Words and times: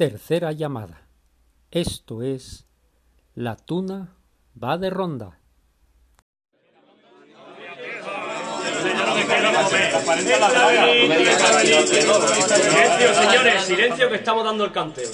tercera 0.00 0.50
llamada. 0.52 1.02
Esto 1.70 2.22
es 2.22 2.64
La 3.34 3.54
Tuna 3.56 4.16
va 4.56 4.78
de 4.78 4.88
ronda. 4.88 5.38
Silencio, 12.56 13.14
señores, 13.14 13.64
silencio 13.64 14.08
que 14.08 14.14
estamos 14.14 14.42
dando 14.42 14.64
el 14.64 14.72
canteo. 14.72 15.10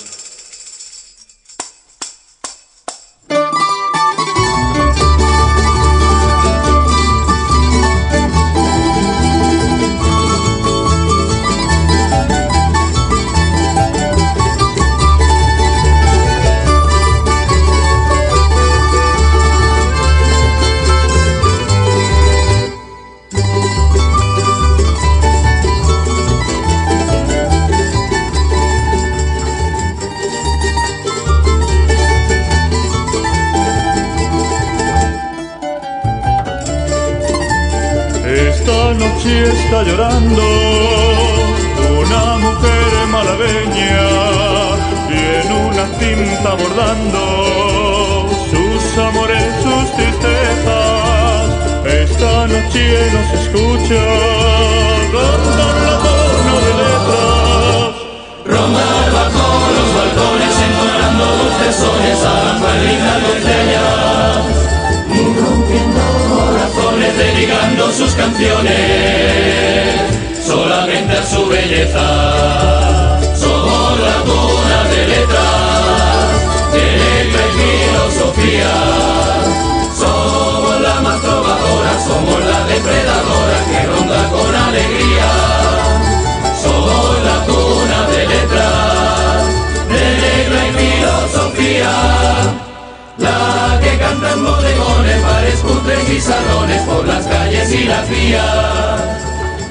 La 94.06 94.12
que 94.12 94.20
canta 94.20 94.32
en 94.32 94.44
bodegones, 94.44 95.22
bares, 95.22 95.60
cutres 95.60 96.08
y 96.10 96.20
salones, 96.20 96.82
por 96.82 97.06
las 97.06 97.26
calles 97.26 97.72
y 97.72 97.84
las 97.84 98.08
vías. 98.08 99.00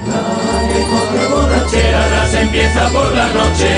La 0.08 0.22
corre 0.90 1.28
borrachera, 1.30 2.10
las 2.10 2.34
empieza 2.34 2.90
por 2.90 3.14
la 3.16 3.28
noche 3.28 3.70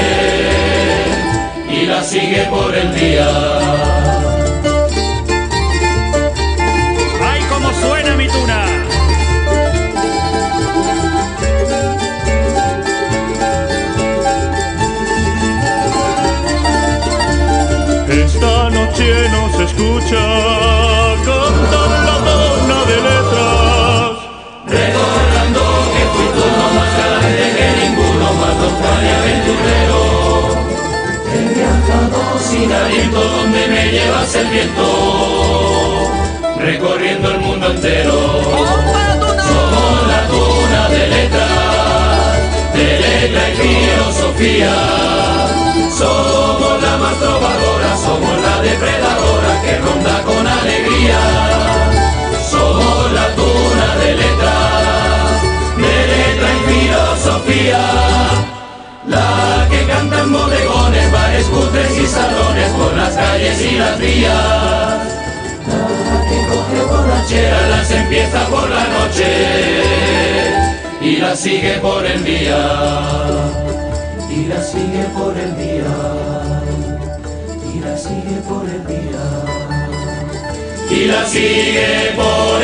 y 1.69 1.85
la 1.85 2.03
sigue 2.03 2.47
por 2.49 2.75
el 2.75 2.95
día. 2.95 4.46
Nos 19.17 19.53
escucha 19.59 20.23
cantar 21.25 21.91
la 22.07 22.17
torna 22.27 22.77
de 22.89 22.97
letras. 23.07 24.11
Recordando 24.67 25.61
que 25.93 26.03
fui 26.13 26.27
tú 26.35 26.45
no 26.57 26.65
más 26.77 26.91
galante 26.99 27.45
que 27.57 27.67
ninguno, 27.81 28.25
más 28.41 28.55
doctor 28.63 28.99
y 29.03 29.09
aventurero. 29.19 30.01
He 31.33 31.35
viajado 31.55 32.21
sin 32.39 32.69
aliento 32.71 33.19
donde 33.19 33.61
me 33.67 33.83
llevas 33.91 34.31
el 34.35 34.47
viento, 34.47 34.87
recorriendo 36.59 37.27
el 37.31 37.39
mundo 37.39 37.65
entero. 37.71 38.17
Somos 39.47 39.97
la 40.07 40.21
cuna 40.31 40.81
de 40.89 41.03
letras, 41.07 42.35
de 42.73 42.87
letra 42.99 43.43
y 43.49 43.51
filosofía. 43.61 44.75
Somos 45.97 46.73
la 46.83 46.93
más 46.97 47.15
trovadora, 47.17 47.76
depredadora 48.61 49.61
que 49.61 49.77
ronda 49.77 50.23
con 50.23 50.47
alegría. 50.47 51.19
Somos 52.49 53.11
la 53.11 53.27
cuna 53.35 53.95
de 54.01 54.15
letras, 54.15 55.41
de 55.77 55.95
letra 56.13 56.47
y 56.55 56.59
filosofía. 56.71 57.83
La 59.07 59.67
que 59.69 59.85
canta 59.85 60.19
en 60.21 60.33
bodegones, 60.33 61.11
bares, 61.11 61.45
cutres 61.47 61.97
y 61.97 62.07
salones, 62.07 62.69
por 62.71 62.93
las 62.95 63.13
calles 63.15 63.61
y 63.61 63.71
las 63.77 63.99
vías. 63.99 64.97
La 65.67 66.29
que 66.29 66.37
coge 66.49 66.79
borrachera, 66.89 67.67
las 67.69 67.91
empieza 67.91 68.45
por 68.47 68.69
la 68.69 68.83
noche 68.87 70.27
y 71.01 71.17
las 71.17 71.39
sigue 71.39 71.73
por 71.79 72.05
el 72.05 72.23
día. 72.23 72.57
Y 74.29 74.45
la 74.45 74.61
sigue 74.61 75.03
por 75.15 75.37
el 75.37 75.57
día. 75.57 76.56
Por 78.47 78.65
el 78.69 78.87
día. 78.87 79.45
Y 80.89 81.05
la 81.05 81.25
sigue 81.25 82.13
por. 82.15 82.57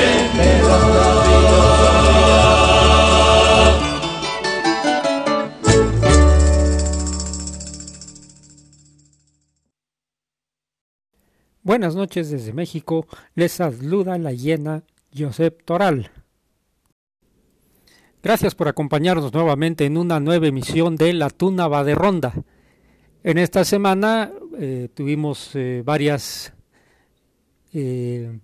Buenas 11.65 11.95
noches 11.95 12.29
desde 12.29 12.51
México, 12.51 13.07
les 13.35 13.53
saluda 13.53 14.17
la 14.17 14.33
hiena 14.33 14.83
Josep 15.17 15.63
Toral. 15.63 16.11
Gracias 18.21 18.53
por 18.53 18.67
acompañarnos 18.67 19.33
nuevamente 19.33 19.85
en 19.85 19.95
una 19.95 20.19
nueva 20.19 20.47
emisión 20.47 20.97
de 20.97 21.13
La 21.13 21.29
Tuna 21.29 21.69
va 21.69 21.85
de 21.85 21.95
Ronda. 21.95 22.33
En 23.23 23.37
esta 23.37 23.63
semana 23.63 24.33
eh, 24.59 24.89
tuvimos 24.93 25.51
eh, 25.55 25.81
varias 25.85 26.53
eh, 27.73 28.37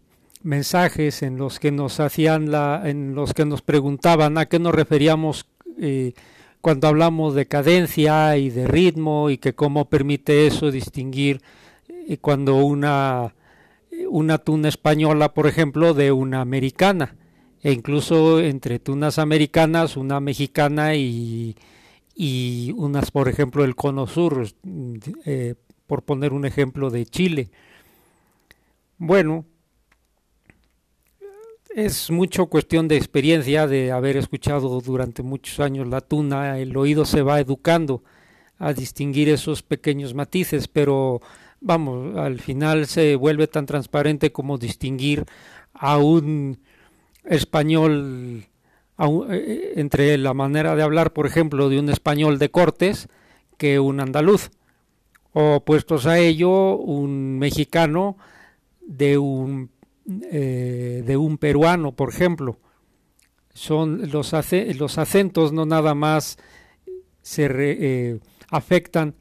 mensajes 0.44 1.22
en 1.24 1.38
los 1.38 1.60
que 1.60 1.72
nos 1.72 2.00
hacían 2.00 2.52
la, 2.52 2.82
en 2.86 3.16
los 3.16 3.34
que 3.34 3.46
nos 3.46 3.62
preguntaban 3.62 4.38
a 4.38 4.48
qué 4.48 4.60
nos 4.60 4.74
referíamos 4.74 5.48
eh, 5.80 6.14
cuando 6.62 6.88
hablamos 6.88 7.36
de 7.36 7.46
cadencia 7.46 8.38
y 8.38 8.50
de 8.50 8.68
ritmo 8.68 9.30
y 9.30 9.38
que 9.38 9.54
cómo 9.54 9.86
permite 9.86 10.48
eso 10.48 10.72
distinguir 10.72 11.42
cuando 12.22 12.56
una 12.56 13.34
una 14.08 14.38
tuna 14.38 14.70
española, 14.70 15.34
por 15.34 15.48
ejemplo, 15.48 15.94
de 15.94 16.12
una 16.12 16.42
americana, 16.42 17.16
e 17.62 17.72
incluso 17.72 18.40
entre 18.40 18.80
tunas 18.80 19.20
americanas, 19.20 19.98
una 19.98 20.20
mexicana 20.20 20.96
y, 20.96 21.56
y 22.16 22.74
unas, 22.78 23.12
por 23.12 23.28
ejemplo, 23.28 23.64
el 23.64 23.76
cono 23.76 24.08
sur, 24.08 24.48
por 25.90 26.04
poner 26.04 26.34
un 26.34 26.46
ejemplo 26.46 26.92
de 26.92 27.08
Chile. 27.08 27.50
Bueno, 29.00 29.46
es 31.76 32.12
mucho 32.12 32.46
cuestión 32.46 32.88
de 32.88 32.96
experiencia, 32.96 33.66
de 33.66 33.92
haber 33.92 34.16
escuchado 34.16 34.82
durante 34.82 35.24
muchos 35.24 35.60
años 35.60 35.88
la 35.88 36.02
tuna, 36.02 36.60
el 36.60 36.78
oído 36.78 37.06
se 37.06 37.24
va 37.24 37.40
educando 37.40 38.04
a 38.60 38.74
distinguir 38.74 39.30
esos 39.30 39.64
pequeños 39.64 40.14
matices, 40.14 40.68
pero 40.68 41.22
vamos, 41.60 42.16
al 42.18 42.40
final 42.40 42.86
se 42.86 43.16
vuelve 43.16 43.48
tan 43.48 43.66
transparente 43.66 44.32
como 44.32 44.60
distinguir 44.60 45.26
a 45.74 45.98
un 45.98 46.60
español 47.24 48.46
un, 48.98 49.34
eh, 49.34 49.74
entre 49.78 50.20
la 50.20 50.36
manera 50.36 50.76
de 50.76 50.84
hablar, 50.84 51.14
por 51.14 51.26
ejemplo, 51.26 51.68
de 51.68 51.80
un 51.80 51.90
español 51.90 52.38
de 52.38 52.52
Cortes 52.52 53.08
que 53.58 53.80
un 53.80 54.00
andaluz, 54.02 54.52
o 55.34 55.64
puestos 55.64 56.06
a 56.06 56.20
ello 56.20 56.76
un 56.76 57.38
mexicano 57.38 58.18
de 58.82 59.18
un 59.18 59.70
eh, 60.32 61.04
de 61.06 61.18
un 61.18 61.38
peruano, 61.38 61.92
por 61.92 62.10
ejemplo. 62.10 62.58
Son 63.54 64.10
los, 64.12 64.34
los 64.76 64.98
acentos 64.98 65.52
no 65.52 65.66
nada 65.66 65.94
más 65.94 66.38
se 67.22 67.48
eh, 67.52 68.20
afectan 68.50 69.14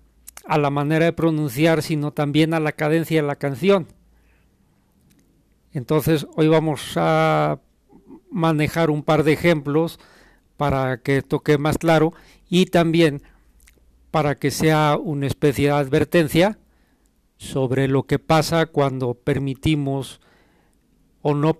a 0.47 0.57
la 0.57 0.71
manera 0.71 1.05
de 1.05 1.13
pronunciar, 1.13 1.83
sino 1.83 2.13
también 2.13 2.55
a 2.55 2.61
la 2.61 2.73
cadencia 2.73 3.21
de 3.21 3.27
la 3.27 3.37
canción. 3.37 3.87
Entonces 5.73 6.27
hoy 6.37 6.49
vamos 6.49 6.93
a 6.97 7.61
manejar 8.31 8.91
un 8.91 9.03
par 9.03 9.25
de 9.25 9.35
ejemplos 9.35 10.01
para 10.57 11.03
que 11.03 11.21
toque 11.21 11.59
más 11.59 11.77
claro 11.77 12.15
y 12.49 12.67
también 12.67 13.23
para 14.11 14.37
que 14.37 14.51
sea 14.51 14.97
una 14.97 15.27
especie 15.27 15.67
de 15.67 15.73
advertencia 15.73 16.59
sobre 17.37 17.89
lo 17.89 18.05
que 18.05 18.19
pasa 18.19 18.67
cuando 18.67 19.15
permitimos 19.15 20.21
o 21.23 21.35
no 21.35 21.59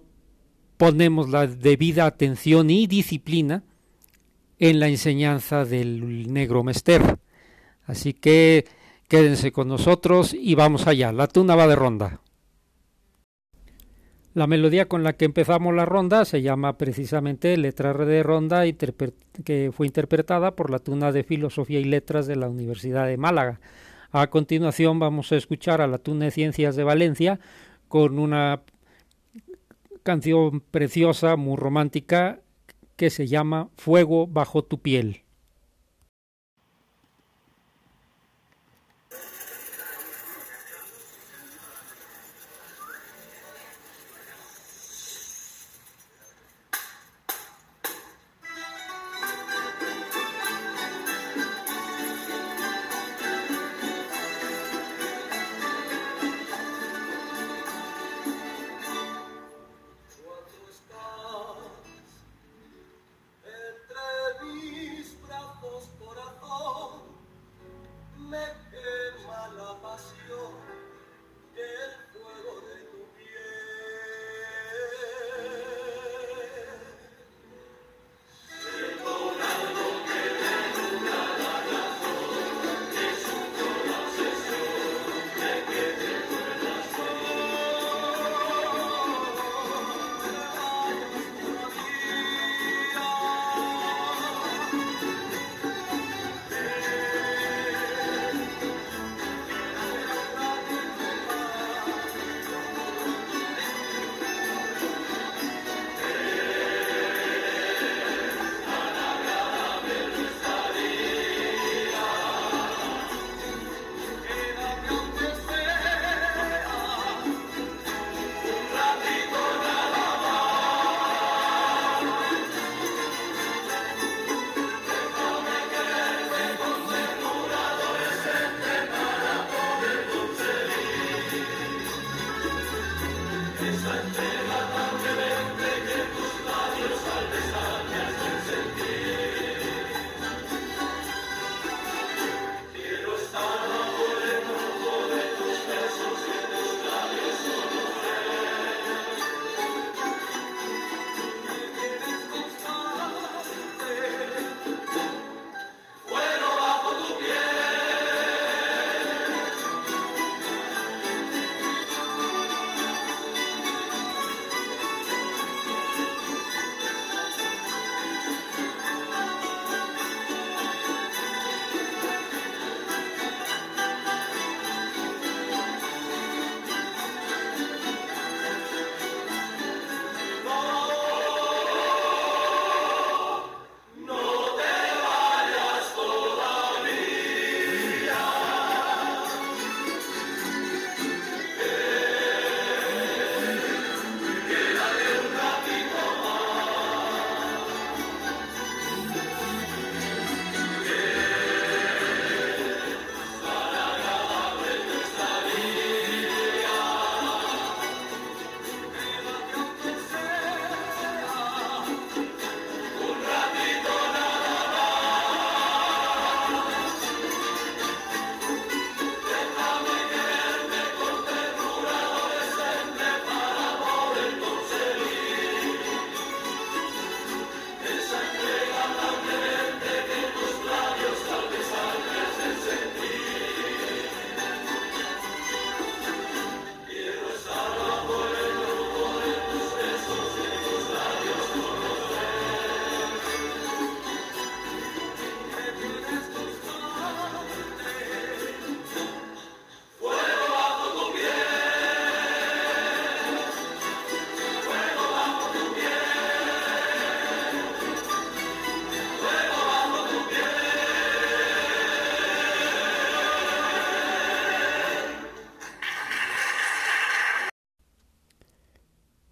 ponemos 0.77 1.29
la 1.29 1.47
debida 1.47 2.07
atención 2.07 2.71
y 2.71 2.87
disciplina 2.87 3.65
en 4.59 4.81
la 4.81 4.89
enseñanza 4.89 5.65
del 5.65 6.33
negro 6.33 6.65
mester. 6.65 7.19
Así 7.87 8.13
que 8.13 8.67
quédense 9.09 9.53
con 9.53 9.69
nosotros 9.69 10.35
y 10.35 10.55
vamos 10.55 10.87
allá. 10.87 11.13
La 11.13 11.27
tuna 11.27 11.55
va 11.55 11.67
de 11.67 11.77
ronda. 11.77 12.21
La 14.39 14.47
melodía 14.47 14.87
con 14.87 15.03
la 15.03 15.15
que 15.15 15.25
empezamos 15.25 15.75
la 15.75 15.85
ronda 15.85 16.25
se 16.25 16.43
llama 16.43 16.79
precisamente 16.79 17.57
Letra 17.57 17.93
de 17.93 18.23
Ronda, 18.23 18.63
que 19.45 19.73
fue 19.77 19.89
interpretada 19.89 20.55
por 20.55 20.71
la 20.71 20.79
Tuna 20.79 21.11
de 21.11 21.25
Filosofía 21.25 21.81
y 21.81 21.85
Letras 21.85 22.29
de 22.29 22.37
la 22.37 22.49
Universidad 22.49 23.09
de 23.09 23.17
Málaga. 23.17 23.59
A 24.13 24.29
continuación 24.29 25.01
vamos 25.01 25.33
a 25.33 25.37
escuchar 25.37 25.81
a 25.81 25.89
la 25.89 25.99
Tuna 25.99 26.27
de 26.27 26.31
Ciencias 26.31 26.77
de 26.77 26.85
Valencia 26.85 27.41
con 27.89 28.21
una 28.21 28.61
canción 30.05 30.61
preciosa, 30.61 31.35
muy 31.35 31.57
romántica, 31.57 32.39
que 32.95 33.11
se 33.11 33.27
llama 33.27 33.71
Fuego 33.77 34.29
bajo 34.29 34.63
tu 34.63 34.79
piel. 34.81 35.23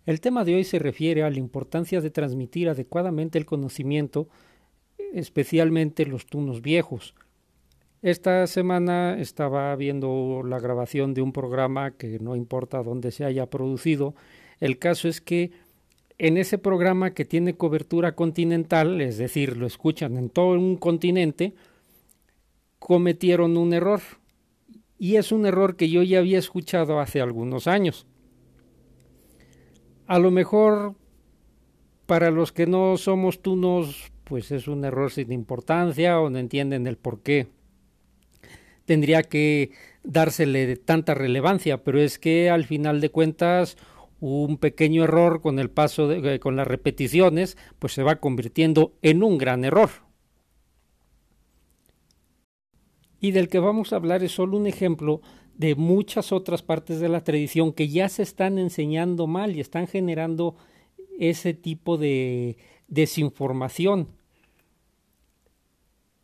El 0.06 0.20
tema 0.20 0.44
de 0.44 0.54
hoy 0.54 0.62
se 0.62 0.78
refiere 0.78 1.24
a 1.24 1.30
la 1.30 1.38
importancia 1.38 2.00
de 2.00 2.10
transmitir 2.10 2.68
adecuadamente 2.68 3.38
el 3.38 3.44
conocimiento, 3.44 4.28
especialmente 5.12 6.06
los 6.06 6.26
tunos 6.26 6.62
viejos. 6.62 7.16
Esta 8.02 8.46
semana 8.46 9.18
estaba 9.18 9.74
viendo 9.74 10.42
la 10.44 10.60
grabación 10.60 11.12
de 11.12 11.22
un 11.22 11.32
programa 11.32 11.90
que 11.90 12.20
no 12.20 12.36
importa 12.36 12.84
dónde 12.84 13.10
se 13.10 13.24
haya 13.24 13.46
producido. 13.46 14.14
El 14.60 14.78
caso 14.78 15.08
es 15.08 15.20
que 15.20 15.50
en 16.18 16.36
ese 16.36 16.56
programa 16.56 17.12
que 17.12 17.24
tiene 17.24 17.56
cobertura 17.56 18.14
continental, 18.14 19.00
es 19.00 19.18
decir, 19.18 19.56
lo 19.56 19.66
escuchan 19.66 20.16
en 20.16 20.30
todo 20.30 20.50
un 20.52 20.76
continente, 20.76 21.54
cometieron 22.78 23.56
un 23.56 23.72
error. 23.72 24.02
Y 25.00 25.16
es 25.16 25.32
un 25.32 25.46
error 25.46 25.74
que 25.74 25.90
yo 25.90 26.04
ya 26.04 26.20
había 26.20 26.38
escuchado 26.38 27.00
hace 27.00 27.20
algunos 27.20 27.66
años. 27.66 28.06
A 30.06 30.18
lo 30.18 30.30
mejor 30.30 30.94
para 32.06 32.30
los 32.30 32.52
que 32.52 32.66
no 32.66 32.96
somos 32.96 33.42
tunos, 33.42 34.12
pues 34.24 34.52
es 34.52 34.68
un 34.68 34.84
error 34.84 35.10
sin 35.10 35.32
importancia 35.32 36.20
o 36.20 36.30
no 36.30 36.38
entienden 36.38 36.86
el 36.86 36.96
por 36.96 37.22
qué. 37.22 37.48
Tendría 38.84 39.24
que 39.24 39.72
dársele 40.04 40.76
tanta 40.76 41.14
relevancia, 41.14 41.82
pero 41.82 42.00
es 42.00 42.20
que 42.20 42.50
al 42.50 42.64
final 42.64 43.00
de 43.00 43.10
cuentas 43.10 43.76
un 44.20 44.58
pequeño 44.58 45.04
error 45.04 45.40
con 45.40 45.58
el 45.58 45.70
paso 45.70 46.08
de, 46.08 46.34
eh, 46.34 46.38
con 46.38 46.56
las 46.56 46.66
repeticiones, 46.66 47.58
pues 47.78 47.92
se 47.92 48.02
va 48.02 48.16
convirtiendo 48.16 48.92
en 49.02 49.22
un 49.22 49.38
gran 49.38 49.64
error. 49.64 49.90
Y 53.20 53.32
del 53.32 53.48
que 53.48 53.58
vamos 53.58 53.92
a 53.92 53.96
hablar 53.96 54.22
es 54.22 54.32
solo 54.32 54.56
un 54.56 54.66
ejemplo 54.66 55.20
de 55.56 55.74
muchas 55.74 56.32
otras 56.32 56.62
partes 56.62 57.00
de 57.00 57.08
la 57.08 57.24
tradición 57.24 57.72
que 57.72 57.88
ya 57.88 58.08
se 58.08 58.22
están 58.22 58.58
enseñando 58.58 59.26
mal 59.26 59.56
y 59.56 59.60
están 59.60 59.86
generando 59.86 60.56
ese 61.18 61.54
tipo 61.54 61.96
de 61.96 62.58
desinformación. 62.88 64.08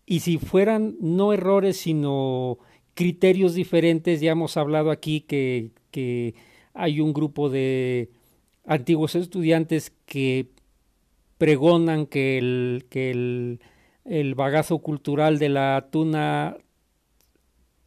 Y 0.04 0.20
si 0.20 0.38
fueran 0.38 0.96
no 1.00 1.32
errores, 1.32 1.78
sino 1.78 2.58
criterios 2.94 3.54
diferentes, 3.54 4.20
ya 4.20 4.32
hemos 4.32 4.56
hablado 4.56 4.90
aquí 4.90 5.22
que, 5.22 5.70
que 5.90 6.34
hay 6.74 7.00
un 7.00 7.14
grupo 7.14 7.48
de 7.48 8.10
antiguos 8.66 9.14
estudiantes 9.14 9.92
que 10.04 10.50
pregonan 11.38 12.06
que 12.06 12.36
el, 12.36 12.84
que 12.90 13.10
el, 13.10 13.60
el 14.04 14.34
bagazo 14.34 14.78
cultural 14.78 15.38
de 15.38 15.48
la 15.48 15.88
tuna 15.90 16.58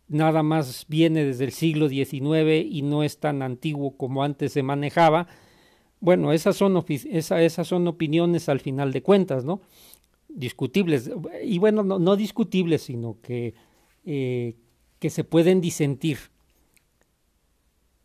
nada 0.07 0.43
más 0.43 0.85
viene 0.87 1.23
desde 1.23 1.45
el 1.45 1.51
siglo 1.51 1.89
XIX 1.89 2.65
y 2.69 2.81
no 2.81 3.03
es 3.03 3.19
tan 3.19 3.41
antiguo 3.41 3.97
como 3.97 4.23
antes 4.23 4.53
se 4.53 4.63
manejaba. 4.63 5.27
Bueno, 5.99 6.31
esas 6.33 6.55
son, 6.55 6.83
esa, 6.87 7.41
esas 7.41 7.67
son 7.67 7.87
opiniones 7.87 8.49
al 8.49 8.59
final 8.59 8.91
de 8.91 9.01
cuentas, 9.01 9.45
¿no? 9.45 9.61
Discutibles. 10.27 11.09
Y 11.43 11.57
bueno, 11.59 11.83
no, 11.83 12.15
discutibles, 12.15 12.83
sino 12.83 13.17
que, 13.21 13.53
eh, 14.05 14.55
que 14.99 15.09
se 15.09 15.23
pueden 15.23 15.61
disentir. 15.61 16.17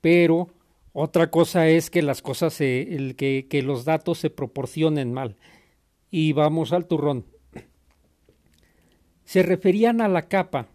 Pero 0.00 0.49
otra 0.92 1.30
cosa 1.30 1.69
es 1.69 1.90
que 1.90 2.02
las 2.02 2.23
cosas, 2.23 2.61
el, 2.61 3.16
que, 3.16 3.47
que 3.50 3.62
los 3.62 3.85
datos 3.85 4.19
se 4.19 4.30
proporcionen 4.30 5.12
mal. 5.12 5.37
Y 6.11 6.33
vamos 6.33 6.73
al 6.73 6.87
turrón. 6.87 7.26
Se 9.25 9.42
referían 9.42 10.00
a 10.00 10.09
la 10.09 10.28
capa. 10.28 10.69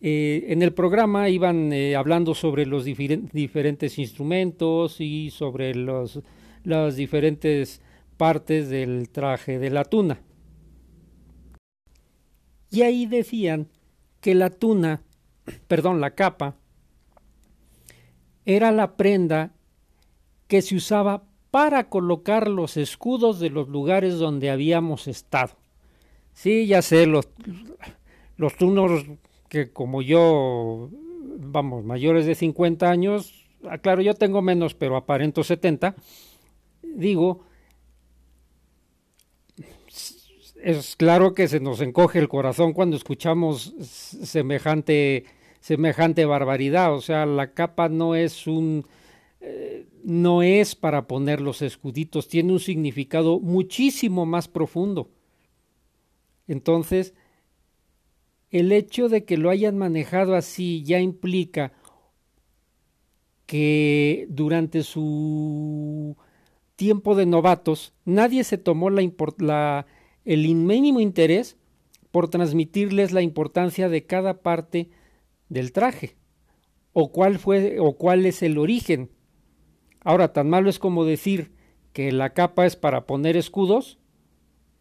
Eh, 0.00 0.46
en 0.48 0.62
el 0.62 0.72
programa 0.72 1.28
iban 1.28 1.72
eh, 1.72 1.96
hablando 1.96 2.34
sobre 2.34 2.66
los 2.66 2.84
diferentes 2.84 3.98
instrumentos 3.98 5.00
y 5.00 5.30
sobre 5.30 5.74
las 5.74 6.96
diferentes 6.96 7.80
partes 8.16 8.68
del 8.68 9.08
traje 9.10 9.58
de 9.58 9.70
la 9.70 9.84
tuna. 9.84 10.20
Y 12.70 12.82
ahí 12.82 13.06
decían 13.06 13.68
que 14.20 14.34
la 14.34 14.50
tuna, 14.50 15.02
perdón, 15.68 16.00
la 16.00 16.14
capa, 16.14 16.56
era 18.44 18.70
la 18.70 18.96
prenda 18.96 19.52
que 20.46 20.62
se 20.62 20.76
usaba 20.76 21.24
para 21.50 21.88
colocar 21.88 22.48
los 22.48 22.76
escudos 22.76 23.40
de 23.40 23.50
los 23.50 23.68
lugares 23.68 24.18
donde 24.18 24.50
habíamos 24.50 25.08
estado. 25.08 25.56
Sí, 26.32 26.66
ya 26.66 26.82
sé, 26.82 27.06
los 27.06 27.26
tunos 28.56 29.06
que 29.48 29.72
como 29.72 30.02
yo, 30.02 30.90
vamos, 31.38 31.84
mayores 31.84 32.26
de 32.26 32.34
50 32.34 32.90
años, 32.90 33.46
ah, 33.64 33.78
claro, 33.78 34.02
yo 34.02 34.14
tengo 34.14 34.42
menos, 34.42 34.74
pero 34.74 34.96
aparento 34.96 35.44
70, 35.44 35.96
digo, 36.82 37.44
es 40.62 40.96
claro 40.96 41.34
que 41.34 41.48
se 41.48 41.60
nos 41.60 41.80
encoge 41.80 42.18
el 42.18 42.28
corazón 42.28 42.72
cuando 42.72 42.96
escuchamos 42.96 43.74
semejante 43.80 45.24
semejante 45.60 46.24
barbaridad. 46.24 46.94
O 46.94 47.00
sea, 47.00 47.26
la 47.26 47.52
capa 47.52 47.88
no 47.88 48.14
es 48.14 48.46
un 48.46 48.86
eh, 49.40 49.86
no 50.02 50.42
es 50.42 50.74
para 50.74 51.06
poner 51.06 51.40
los 51.40 51.62
escuditos, 51.62 52.28
tiene 52.28 52.52
un 52.52 52.60
significado 52.60 53.38
muchísimo 53.38 54.26
más 54.26 54.48
profundo. 54.48 55.10
Entonces, 56.48 57.14
el 58.50 58.72
hecho 58.72 59.08
de 59.08 59.24
que 59.24 59.36
lo 59.36 59.50
hayan 59.50 59.76
manejado 59.76 60.34
así 60.34 60.82
ya 60.82 61.00
implica 61.00 61.72
que 63.46 64.26
durante 64.28 64.82
su 64.82 66.16
tiempo 66.76 67.14
de 67.14 67.26
novatos 67.26 67.94
nadie 68.04 68.44
se 68.44 68.58
tomó 68.58 68.90
la, 68.90 69.86
el 70.24 70.54
mínimo 70.54 71.00
interés 71.00 71.56
por 72.10 72.28
transmitirles 72.28 73.12
la 73.12 73.22
importancia 73.22 73.88
de 73.88 74.04
cada 74.04 74.42
parte 74.42 74.90
del 75.48 75.72
traje 75.72 76.16
o 76.92 77.12
cuál 77.12 77.38
fue 77.38 77.78
o 77.80 77.96
cuál 77.96 78.26
es 78.26 78.42
el 78.42 78.58
origen. 78.58 79.10
Ahora, 80.00 80.32
tan 80.32 80.48
malo 80.48 80.70
es 80.70 80.78
como 80.78 81.04
decir 81.04 81.52
que 81.92 82.12
la 82.12 82.34
capa 82.34 82.66
es 82.66 82.76
para 82.76 83.06
poner 83.06 83.36
escudos 83.36 83.98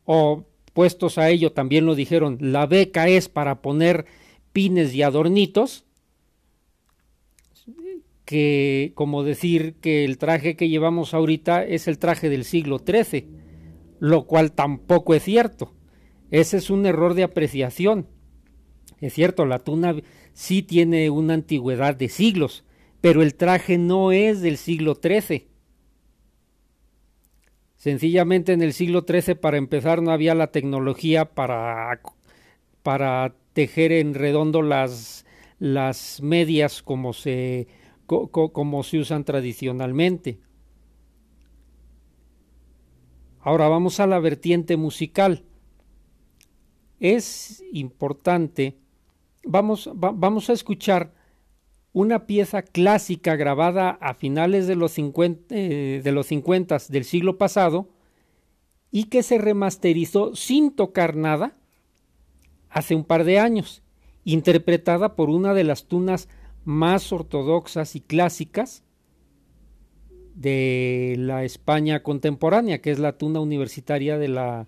o 0.05 0.45
puestos 0.77 1.17
a 1.17 1.31
ello 1.31 1.53
también 1.53 1.87
lo 1.87 1.95
dijeron, 1.95 2.37
la 2.39 2.67
beca 2.67 3.07
es 3.07 3.29
para 3.29 3.63
poner 3.63 4.05
pines 4.53 4.93
y 4.93 5.01
adornitos, 5.01 5.85
que 8.25 8.91
como 8.93 9.23
decir 9.23 9.77
que 9.81 10.05
el 10.05 10.19
traje 10.19 10.55
que 10.55 10.69
llevamos 10.69 11.15
ahorita 11.15 11.65
es 11.65 11.87
el 11.87 11.97
traje 11.97 12.29
del 12.29 12.43
siglo 12.43 12.77
XIII, 12.77 13.25
lo 13.97 14.27
cual 14.27 14.51
tampoco 14.51 15.15
es 15.15 15.23
cierto. 15.23 15.73
Ese 16.29 16.57
es 16.57 16.69
un 16.69 16.85
error 16.85 17.15
de 17.15 17.23
apreciación. 17.23 18.05
Es 19.01 19.15
cierto, 19.15 19.47
la 19.47 19.57
tuna 19.57 19.95
sí 20.33 20.61
tiene 20.61 21.09
una 21.09 21.33
antigüedad 21.33 21.95
de 21.95 22.07
siglos, 22.07 22.65
pero 23.01 23.23
el 23.23 23.33
traje 23.33 23.79
no 23.79 24.11
es 24.11 24.41
del 24.41 24.57
siglo 24.57 24.99
XIII. 25.01 25.47
Sencillamente 27.87 28.51
en 28.51 28.61
el 28.61 28.73
siglo 28.73 29.05
XIII, 29.07 29.35
para 29.35 29.55
empezar, 29.55 30.01
no 30.01 30.11
había 30.11 30.35
la 30.35 30.47
tecnología 30.47 31.23
para, 31.33 32.01
para 32.83 33.33
tejer 33.53 33.93
en 33.93 34.13
redondo 34.13 34.61
las, 34.61 35.25
las 35.57 36.21
medias 36.21 36.83
como 36.83 37.13
se, 37.13 37.69
como 38.05 38.83
se 38.83 38.97
usan 38.99 39.23
tradicionalmente. 39.23 40.41
Ahora 43.39 43.69
vamos 43.69 44.01
a 44.01 44.07
la 44.07 44.19
vertiente 44.19 44.75
musical. 44.75 45.45
Es 46.99 47.63
importante 47.71 48.75
vamos, 49.45 49.89
vamos 49.95 50.49
a 50.49 50.53
escuchar 50.53 51.13
una 51.97 52.27
pieza 52.27 52.61
clásica 52.61 53.35
grabada 53.35 53.89
a 53.89 54.13
finales 54.13 54.67
de 54.67 54.75
los 54.75 54.91
50, 54.91 55.45
eh, 55.49 56.01
de 56.03 56.11
los 56.11 56.27
50 56.27 56.77
del 56.89 57.03
siglo 57.03 57.39
pasado 57.39 57.89
y 58.91 59.05
que 59.05 59.23
se 59.23 59.39
remasterizó 59.39 60.35
sin 60.35 60.69
tocar 60.69 61.15
nada 61.15 61.57
hace 62.69 62.93
un 62.93 63.03
par 63.03 63.23
de 63.23 63.39
años, 63.39 63.81
interpretada 64.25 65.15
por 65.15 65.31
una 65.31 65.55
de 65.55 65.63
las 65.63 65.85
tunas 65.85 66.29
más 66.65 67.11
ortodoxas 67.11 67.95
y 67.95 68.01
clásicas 68.01 68.83
de 70.35 71.15
la 71.17 71.45
España 71.45 72.03
contemporánea, 72.03 72.79
que 72.79 72.91
es 72.91 72.99
la 72.99 73.17
tuna 73.17 73.39
universitaria 73.39 74.19
de 74.19 74.27
la 74.27 74.67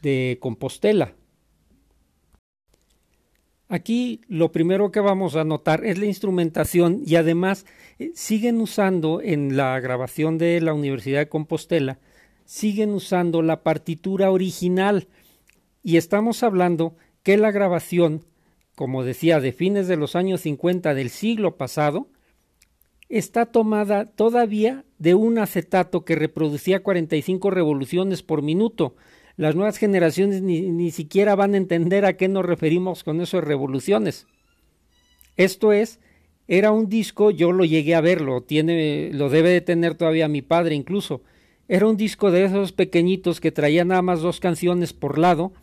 de 0.00 0.38
Compostela. 0.40 1.12
Aquí 3.70 4.20
lo 4.26 4.50
primero 4.50 4.90
que 4.90 4.98
vamos 4.98 5.36
a 5.36 5.44
notar 5.44 5.86
es 5.86 5.96
la 5.96 6.06
instrumentación 6.06 7.02
y 7.06 7.14
además 7.14 7.66
eh, 8.00 8.10
siguen 8.16 8.60
usando 8.60 9.22
en 9.22 9.56
la 9.56 9.78
grabación 9.78 10.38
de 10.38 10.60
la 10.60 10.74
Universidad 10.74 11.20
de 11.20 11.28
Compostela, 11.28 12.00
siguen 12.44 12.90
usando 12.90 13.42
la 13.42 13.62
partitura 13.62 14.32
original. 14.32 15.06
Y 15.84 15.98
estamos 15.98 16.42
hablando 16.42 16.96
que 17.22 17.36
la 17.36 17.52
grabación, 17.52 18.24
como 18.74 19.04
decía, 19.04 19.38
de 19.38 19.52
fines 19.52 19.86
de 19.86 19.96
los 19.96 20.16
años 20.16 20.40
50 20.40 20.92
del 20.92 21.08
siglo 21.08 21.56
pasado, 21.56 22.08
está 23.08 23.46
tomada 23.46 24.06
todavía 24.06 24.84
de 24.98 25.14
un 25.14 25.38
acetato 25.38 26.04
que 26.04 26.16
reproducía 26.16 26.82
45 26.82 27.50
revoluciones 27.50 28.24
por 28.24 28.42
minuto, 28.42 28.96
las 29.40 29.54
nuevas 29.54 29.78
generaciones 29.78 30.42
ni, 30.42 30.60
ni 30.60 30.90
siquiera 30.90 31.34
van 31.34 31.54
a 31.54 31.56
entender 31.56 32.04
a 32.04 32.18
qué 32.18 32.28
nos 32.28 32.44
referimos 32.44 33.02
con 33.02 33.22
eso 33.22 33.38
de 33.38 33.40
revoluciones. 33.40 34.26
Esto 35.38 35.72
es, 35.72 35.98
era 36.46 36.72
un 36.72 36.90
disco, 36.90 37.30
yo 37.30 37.50
lo 37.50 37.64
llegué 37.64 37.94
a 37.94 38.02
verlo, 38.02 38.42
tiene, 38.42 39.08
lo 39.14 39.30
debe 39.30 39.48
de 39.48 39.62
tener 39.62 39.94
todavía 39.94 40.28
mi 40.28 40.42
padre 40.42 40.74
incluso. 40.74 41.22
Era 41.68 41.86
un 41.86 41.96
disco 41.96 42.30
de 42.30 42.44
esos 42.44 42.72
pequeñitos 42.72 43.40
que 43.40 43.50
traía 43.50 43.82
nada 43.82 44.02
más 44.02 44.20
dos 44.20 44.40
canciones 44.40 44.92
por 44.92 45.18
lado 45.18 45.54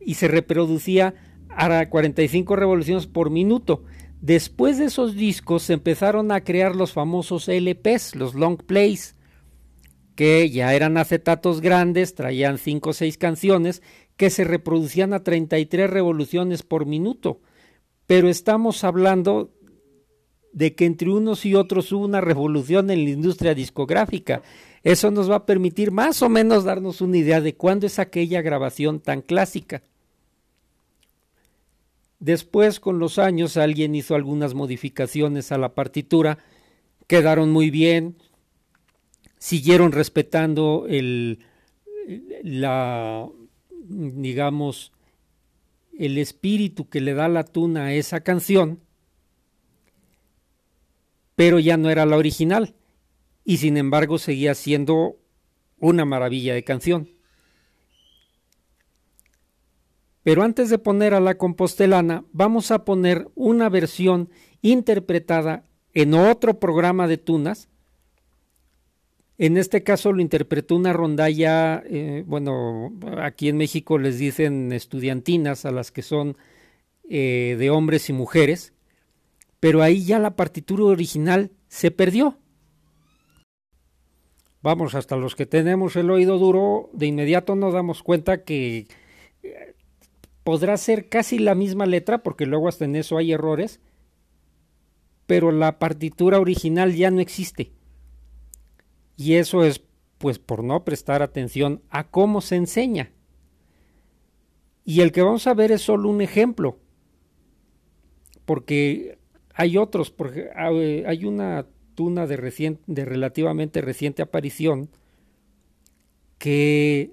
y 0.00 0.14
se 0.14 0.28
reproducía 0.28 1.14
a 1.48 1.88
45 1.88 2.54
revoluciones 2.54 3.08
por 3.08 3.30
minuto. 3.30 3.82
Después 4.20 4.78
de 4.78 4.84
esos 4.84 5.16
discos 5.16 5.64
se 5.64 5.72
empezaron 5.72 6.30
a 6.30 6.42
crear 6.44 6.76
los 6.76 6.92
famosos 6.92 7.48
LPs, 7.48 8.14
los 8.14 8.36
long 8.36 8.58
plays, 8.58 9.16
que 10.14 10.48
ya 10.50 10.74
eran 10.74 10.96
acetatos 10.96 11.60
grandes, 11.60 12.14
traían 12.14 12.58
5 12.58 12.90
o 12.90 12.92
6 12.92 13.18
canciones 13.18 13.82
que 14.16 14.30
se 14.30 14.44
reproducían 14.44 15.12
a 15.12 15.24
33 15.24 15.90
revoluciones 15.90 16.62
por 16.62 16.86
minuto. 16.86 17.40
Pero 18.06 18.28
estamos 18.28 18.84
hablando 18.84 19.50
de 20.52 20.74
que 20.74 20.86
entre 20.86 21.10
unos 21.10 21.44
y 21.44 21.54
otros 21.56 21.90
hubo 21.92 22.04
una 22.04 22.20
revolución 22.20 22.90
en 22.90 23.04
la 23.04 23.10
industria 23.10 23.54
discográfica. 23.54 24.42
Eso 24.84 25.10
nos 25.10 25.28
va 25.28 25.36
a 25.36 25.46
permitir 25.46 25.90
más 25.90 26.22
o 26.22 26.28
menos 26.28 26.64
darnos 26.64 27.00
una 27.00 27.16
idea 27.16 27.40
de 27.40 27.54
cuándo 27.54 27.86
es 27.86 27.98
aquella 27.98 28.40
grabación 28.40 29.00
tan 29.00 29.20
clásica. 29.20 29.82
Después, 32.20 32.78
con 32.80 32.98
los 32.98 33.18
años, 33.18 33.56
alguien 33.56 33.94
hizo 33.94 34.14
algunas 34.14 34.54
modificaciones 34.54 35.50
a 35.52 35.58
la 35.58 35.74
partitura, 35.74 36.38
quedaron 37.06 37.50
muy 37.50 37.70
bien, 37.70 38.16
siguieron 39.44 39.92
respetando 39.92 40.86
el, 40.88 41.40
la, 42.42 43.28
digamos, 43.78 44.90
el 45.98 46.16
espíritu 46.16 46.88
que 46.88 47.02
le 47.02 47.12
da 47.12 47.28
la 47.28 47.44
tuna 47.44 47.84
a 47.84 47.92
esa 47.92 48.20
canción, 48.20 48.80
pero 51.34 51.58
ya 51.58 51.76
no 51.76 51.90
era 51.90 52.06
la 52.06 52.16
original 52.16 52.74
y 53.44 53.58
sin 53.58 53.76
embargo 53.76 54.16
seguía 54.16 54.54
siendo 54.54 55.18
una 55.78 56.06
maravilla 56.06 56.54
de 56.54 56.64
canción. 56.64 57.10
Pero 60.22 60.42
antes 60.42 60.70
de 60.70 60.78
poner 60.78 61.12
a 61.12 61.20
la 61.20 61.36
compostelana, 61.36 62.24
vamos 62.32 62.70
a 62.70 62.86
poner 62.86 63.28
una 63.34 63.68
versión 63.68 64.30
interpretada 64.62 65.66
en 65.92 66.14
otro 66.14 66.58
programa 66.58 67.06
de 67.08 67.18
tunas. 67.18 67.68
En 69.36 69.56
este 69.56 69.82
caso 69.82 70.12
lo 70.12 70.22
interpretó 70.22 70.76
una 70.76 70.92
rondalla, 70.92 71.82
eh, 71.86 72.22
bueno, 72.26 72.92
aquí 73.18 73.48
en 73.48 73.56
México 73.56 73.98
les 73.98 74.18
dicen 74.18 74.72
estudiantinas 74.72 75.64
a 75.64 75.72
las 75.72 75.90
que 75.90 76.02
son 76.02 76.36
eh, 77.08 77.56
de 77.58 77.70
hombres 77.70 78.08
y 78.08 78.12
mujeres, 78.12 78.72
pero 79.58 79.82
ahí 79.82 80.04
ya 80.04 80.20
la 80.20 80.36
partitura 80.36 80.84
original 80.84 81.50
se 81.66 81.90
perdió. 81.90 82.38
Vamos, 84.62 84.94
hasta 84.94 85.16
los 85.16 85.34
que 85.34 85.46
tenemos 85.46 85.96
el 85.96 86.10
oído 86.10 86.38
duro, 86.38 86.90
de 86.92 87.06
inmediato 87.06 87.56
nos 87.56 87.74
damos 87.74 88.02
cuenta 88.02 88.44
que 88.44 88.86
podrá 90.44 90.76
ser 90.76 91.08
casi 91.08 91.38
la 91.38 91.54
misma 91.54 91.86
letra, 91.86 92.22
porque 92.22 92.46
luego 92.46 92.68
hasta 92.68 92.84
en 92.84 92.94
eso 92.94 93.18
hay 93.18 93.32
errores, 93.32 93.80
pero 95.26 95.50
la 95.50 95.78
partitura 95.78 96.38
original 96.38 96.94
ya 96.94 97.10
no 97.10 97.20
existe. 97.20 97.72
Y 99.16 99.34
eso 99.34 99.64
es 99.64 99.82
pues 100.18 100.38
por 100.38 100.64
no 100.64 100.84
prestar 100.84 101.22
atención 101.22 101.82
a 101.90 102.08
cómo 102.08 102.40
se 102.40 102.56
enseña. 102.56 103.10
Y 104.84 105.00
el 105.00 105.12
que 105.12 105.22
vamos 105.22 105.46
a 105.46 105.54
ver 105.54 105.72
es 105.72 105.82
solo 105.82 106.08
un 106.08 106.20
ejemplo, 106.20 106.78
porque 108.44 109.18
hay 109.54 109.76
otros, 109.76 110.10
porque 110.10 110.50
hay 110.56 111.24
una 111.24 111.66
tuna 111.94 112.26
de, 112.26 112.78
de 112.86 113.04
relativamente 113.04 113.80
reciente 113.80 114.22
aparición 114.22 114.88
que 116.38 117.12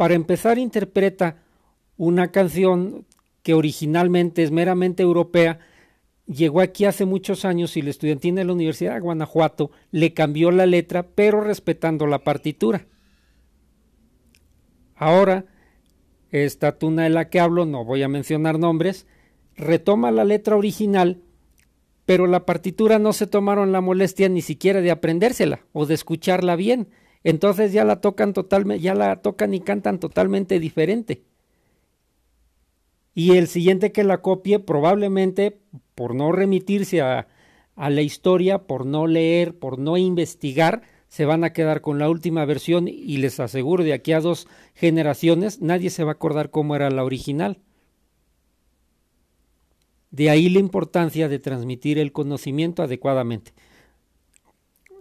para 0.00 0.14
empezar, 0.14 0.56
interpreta 0.56 1.42
una 1.98 2.32
canción 2.32 3.04
que 3.42 3.52
originalmente 3.52 4.42
es 4.42 4.50
meramente 4.50 5.02
europea, 5.02 5.58
llegó 6.30 6.60
aquí 6.60 6.84
hace 6.84 7.04
muchos 7.04 7.44
años 7.44 7.76
y 7.76 7.82
la 7.82 7.90
estudiantina 7.90 8.40
de 8.40 8.44
la 8.46 8.52
Universidad 8.52 8.94
de 8.94 9.00
Guanajuato 9.00 9.70
le 9.90 10.14
cambió 10.14 10.50
la 10.50 10.66
letra, 10.66 11.02
pero 11.02 11.40
respetando 11.40 12.06
la 12.06 12.20
partitura. 12.20 12.86
Ahora, 14.94 15.46
esta 16.30 16.78
tuna 16.78 17.04
de 17.04 17.10
la 17.10 17.28
que 17.28 17.40
hablo, 17.40 17.66
no 17.66 17.84
voy 17.84 18.02
a 18.02 18.08
mencionar 18.08 18.58
nombres, 18.58 19.06
retoma 19.56 20.10
la 20.10 20.24
letra 20.24 20.56
original, 20.56 21.22
pero 22.06 22.26
la 22.26 22.46
partitura 22.46 22.98
no 22.98 23.12
se 23.12 23.26
tomaron 23.26 23.72
la 23.72 23.80
molestia 23.80 24.28
ni 24.28 24.42
siquiera 24.42 24.80
de 24.80 24.90
aprendérsela 24.90 25.66
o 25.72 25.86
de 25.86 25.94
escucharla 25.94 26.54
bien, 26.54 26.88
entonces 27.24 27.72
ya 27.72 27.84
la 27.84 28.00
tocan 28.00 28.32
totalmente, 28.32 28.82
ya 28.82 28.94
la 28.94 29.16
tocan 29.20 29.52
y 29.52 29.60
cantan 29.60 29.98
totalmente 29.98 30.60
diferente. 30.60 31.24
Y 33.14 33.36
el 33.36 33.48
siguiente 33.48 33.92
que 33.92 34.04
la 34.04 34.22
copie, 34.22 34.58
probablemente 34.58 35.58
por 35.94 36.14
no 36.14 36.32
remitirse 36.32 37.00
a, 37.00 37.26
la 37.76 38.02
historia, 38.02 38.58
por 38.58 38.84
no 38.84 39.06
leer, 39.06 39.58
por 39.58 39.78
no 39.78 39.96
investigar, 39.96 40.82
se 41.08 41.24
van 41.24 41.44
a 41.44 41.52
quedar 41.52 41.80
con 41.80 41.98
la 41.98 42.10
última 42.10 42.44
versión 42.44 42.88
y 42.88 43.16
les 43.16 43.40
aseguro 43.40 43.82
de 43.82 43.94
aquí 43.94 44.12
a 44.12 44.20
dos 44.20 44.46
generaciones 44.74 45.60
nadie 45.60 45.90
se 45.90 46.04
va 46.04 46.10
a 46.10 46.14
acordar 46.14 46.50
cómo 46.50 46.76
era 46.76 46.90
la 46.90 47.04
original. 47.04 47.58
De 50.10 50.28
ahí 50.28 50.48
la 50.48 50.60
importancia 50.60 51.28
de 51.28 51.38
transmitir 51.38 51.98
el 51.98 52.12
conocimiento 52.12 52.82
adecuadamente. 52.82 53.52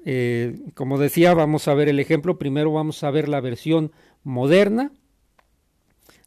Eh, 0.05 0.59
como 0.73 0.97
decía, 0.97 1.33
vamos 1.33 1.67
a 1.67 1.73
ver 1.73 1.89
el 1.89 1.99
ejemplo. 1.99 2.37
Primero 2.37 2.71
vamos 2.71 3.03
a 3.03 3.11
ver 3.11 3.27
la 3.27 3.41
versión 3.41 3.91
moderna 4.23 4.91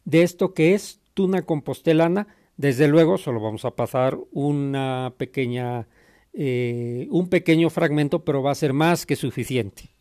de 0.05 0.23
esto 0.23 0.53
que 0.53 0.73
es 0.73 0.99
tuna 1.13 1.43
compostelana. 1.43 2.27
Desde 2.57 2.87
luego, 2.87 3.17
solo 3.17 3.39
vamos 3.41 3.65
a 3.65 3.75
pasar 3.75 4.17
una 4.31 5.13
pequeña, 5.17 5.87
eh, 6.33 7.07
un 7.09 7.29
pequeño 7.29 7.69
fragmento, 7.69 8.23
pero 8.23 8.43
va 8.43 8.51
a 8.51 8.55
ser 8.55 8.73
más 8.73 9.05
que 9.05 9.15
suficiente. 9.15 9.92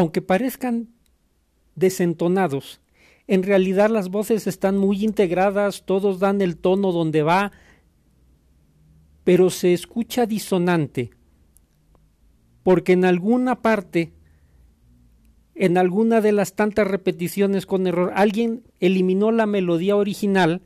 Aunque 0.00 0.22
parezcan 0.22 0.88
desentonados, 1.74 2.80
en 3.26 3.42
realidad 3.42 3.90
las 3.90 4.08
voces 4.08 4.46
están 4.46 4.78
muy 4.78 5.04
integradas, 5.04 5.84
todos 5.84 6.18
dan 6.18 6.40
el 6.40 6.56
tono 6.56 6.90
donde 6.90 7.22
va, 7.22 7.52
pero 9.24 9.50
se 9.50 9.74
escucha 9.74 10.24
disonante, 10.24 11.10
porque 12.62 12.92
en 12.92 13.04
alguna 13.04 13.60
parte, 13.60 14.14
en 15.54 15.76
alguna 15.76 16.22
de 16.22 16.32
las 16.32 16.54
tantas 16.54 16.88
repeticiones 16.88 17.66
con 17.66 17.86
error, 17.86 18.10
alguien 18.14 18.62
eliminó 18.80 19.30
la 19.30 19.44
melodía 19.44 19.96
original 19.96 20.62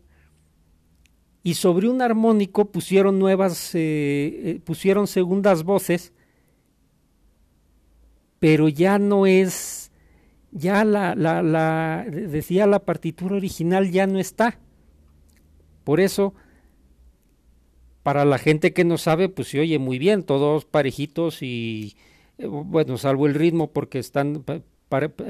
y 1.43 1.55
sobre 1.55 1.89
un 1.89 2.03
armónico 2.03 2.71
pusieron 2.71 3.19
nuevas, 3.19 3.75
eh, 3.75 3.81
eh, 3.81 4.61
pusieron 4.65 5.09
segundas 5.09 5.65
voces, 5.65 6.13
pero 8.45 8.69
ya 8.69 8.99
no 8.99 9.25
es, 9.25 9.91
ya 10.53 10.85
la, 10.85 11.15
la, 11.15 11.43
la, 11.43 12.05
decía 12.07 12.67
la 12.67 12.81
partitura 12.81 13.37
original 13.37 13.91
ya 13.91 14.07
no 14.07 14.19
está. 14.19 14.59
Por 15.83 15.99
eso, 15.99 16.35
para 18.03 18.27
la 18.27 18.37
gente 18.37 18.75
que 18.75 18.85
no 18.85 18.99
sabe, 18.99 19.31
pues 19.31 19.49
se 19.49 19.61
oye 19.61 19.79
muy 19.79 19.99
bien, 19.99 20.25
todos 20.25 20.67
parejitos 20.67 21.41
y, 21.41 21.97
eh, 22.37 22.45
bueno, 22.45 22.99
salvo 22.99 23.27
el 23.27 23.33
ritmo 23.33 23.73
porque 23.73 23.99
están, 23.99 24.45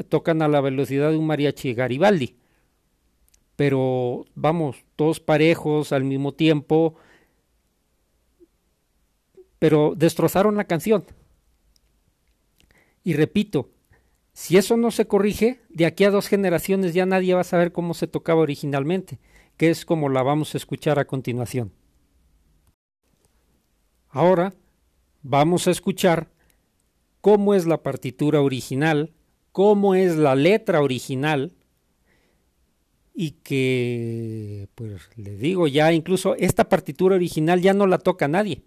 tocan 0.08 0.42
a 0.42 0.48
la 0.48 0.60
velocidad 0.60 1.12
de 1.12 1.16
un 1.16 1.28
mariachi 1.28 1.72
Garibaldi 1.72 2.34
pero 3.54 4.24
vamos, 4.34 4.84
todos 4.96 5.20
parejos 5.20 5.92
al 5.92 6.02
mismo 6.02 6.32
tiempo, 6.32 6.96
pero 9.60 9.94
destrozaron 9.96 10.56
la 10.56 10.64
canción. 10.64 11.04
Y 13.04 13.12
repito, 13.12 13.70
si 14.32 14.56
eso 14.56 14.76
no 14.76 14.90
se 14.90 15.06
corrige, 15.06 15.60
de 15.68 15.86
aquí 15.86 16.04
a 16.04 16.10
dos 16.10 16.26
generaciones 16.26 16.94
ya 16.94 17.06
nadie 17.06 17.34
va 17.34 17.42
a 17.42 17.44
saber 17.44 17.70
cómo 17.70 17.94
se 17.94 18.08
tocaba 18.08 18.40
originalmente, 18.40 19.20
que 19.56 19.70
es 19.70 19.84
como 19.84 20.08
la 20.08 20.22
vamos 20.22 20.54
a 20.54 20.58
escuchar 20.58 20.98
a 20.98 21.06
continuación. 21.06 21.70
Ahora 24.08 24.54
vamos 25.22 25.68
a 25.68 25.70
escuchar 25.70 26.30
cómo 27.20 27.54
es 27.54 27.66
la 27.66 27.82
partitura 27.82 28.40
original, 28.40 29.12
cómo 29.52 29.94
es 29.94 30.16
la 30.16 30.34
letra 30.34 30.80
original, 30.80 31.52
y 33.14 33.32
que, 33.42 34.68
pues 34.74 35.08
le 35.16 35.36
digo, 35.36 35.68
ya 35.68 35.92
incluso 35.92 36.34
esta 36.36 36.68
partitura 36.68 37.14
original 37.14 37.60
ya 37.60 37.72
no 37.72 37.86
la 37.86 37.98
toca 37.98 38.26
nadie, 38.26 38.64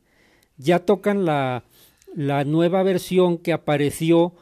ya 0.56 0.80
tocan 0.80 1.26
la, 1.26 1.66
la 2.16 2.44
nueva 2.44 2.84
versión 2.84 3.38
que 3.38 3.54
apareció 3.54 4.34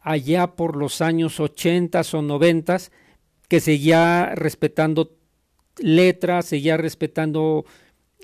allá 0.00 0.54
por 0.54 0.76
los 0.76 1.00
años 1.00 1.40
80 1.40 2.02
o 2.12 2.22
90 2.22 2.78
que 3.48 3.60
seguía 3.60 4.32
respetando 4.34 5.16
letras, 5.78 6.46
seguía 6.46 6.76
respetando 6.76 7.64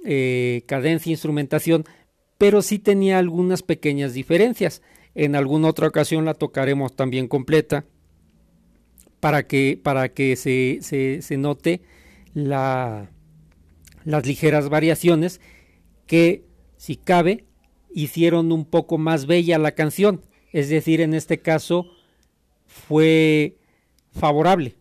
eh, 0.05 0.63
cadencia, 0.67 1.11
instrumentación, 1.11 1.85
pero 2.39 2.63
sí 2.63 2.79
tenía 2.79 3.19
algunas 3.19 3.63
pequeñas 3.63 4.15
diferencias. 4.15 4.83
En 5.15 5.37
alguna 5.37 5.69
otra 5.69 5.89
ocasión 5.89 6.25
la 6.25 6.35
tocaremos 6.35 6.97
también 6.97 7.29
completa 7.29 7.85
para 9.21 9.47
que, 9.47 9.79
para 9.81 10.09
que 10.09 10.35
se, 10.37 10.79
se, 10.83 11.37
note 11.37 11.83
la, 12.35 13.11
las 14.05 14.27
ligeras 14.27 14.69
variaciones 14.69 15.41
que, 16.07 16.45
si 16.77 16.97
cabe, 16.97 17.45
hicieron 17.95 18.53
un 18.53 18.65
poco 18.65 18.99
más 18.99 19.27
bella 19.27 19.59
la 19.59 19.73
canción. 19.73 20.23
Es 20.53 20.69
decir, 20.69 21.01
en 21.01 21.15
este 21.15 21.39
caso 21.39 21.87
fue 22.67 23.57
favorable. 24.13 24.77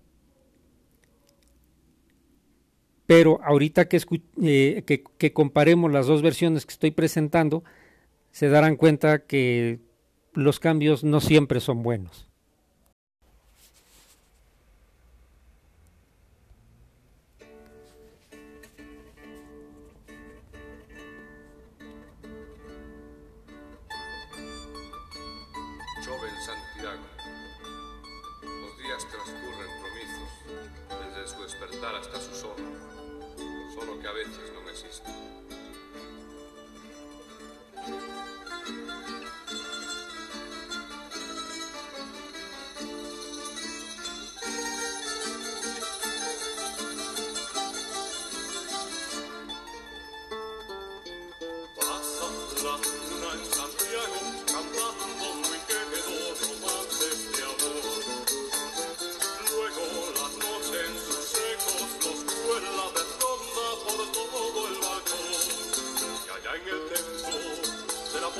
Pero 3.06 3.40
ahorita 3.44 3.88
que, 3.90 4.02
eh, 4.42 4.84
que, 4.86 5.04
que, 5.18 5.34
comparemos 5.34 5.92
las 5.92 6.08
dos 6.08 6.22
versiones 6.22 6.66
que 6.66 6.72
estoy 6.72 6.92
presentando, 6.92 7.64
se 8.32 8.48
darán 8.48 8.78
cuenta 8.78 9.26
que 9.26 9.80
los 10.34 10.60
cambios 10.60 11.04
no 11.04 11.20
siempre 11.20 11.60
son 11.60 11.84
buenos. 11.84 12.31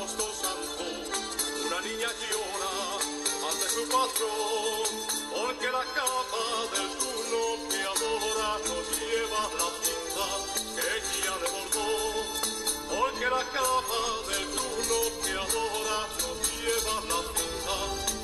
agosto 0.02 0.34
santo, 0.34 0.84
una 1.68 1.80
niña 1.82 2.10
llora 2.22 2.74
ante 3.50 3.70
su 3.70 3.84
patrón, 3.88 4.90
porque 5.30 5.68
la 5.70 5.86
capa 5.94 6.44
del 6.74 6.90
turno 6.98 7.42
que 7.70 7.82
adora 7.94 8.50
no 8.66 8.78
lleva 8.98 9.42
la 9.60 9.70
cinta 9.82 10.26
que 10.76 10.86
ella 10.98 11.34
le 11.42 11.48
bordó, 11.54 11.90
porque 12.90 13.28
la 13.30 13.44
capa 13.54 14.02
del 14.30 14.46
turno 14.58 14.98
que 15.22 15.34
adora 15.46 16.00
no 16.18 16.30
lleva 16.50 16.96
la 17.12 17.20
cinta 17.38 17.76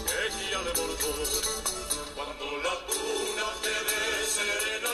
que 0.07 0.17
ella 0.25 0.59
le 0.65 0.71
bordó. 0.81 1.13
Cuando 2.15 2.45
la 2.65 2.75
cuna 2.87 3.47
te 3.61 3.69
ve 3.69 4.86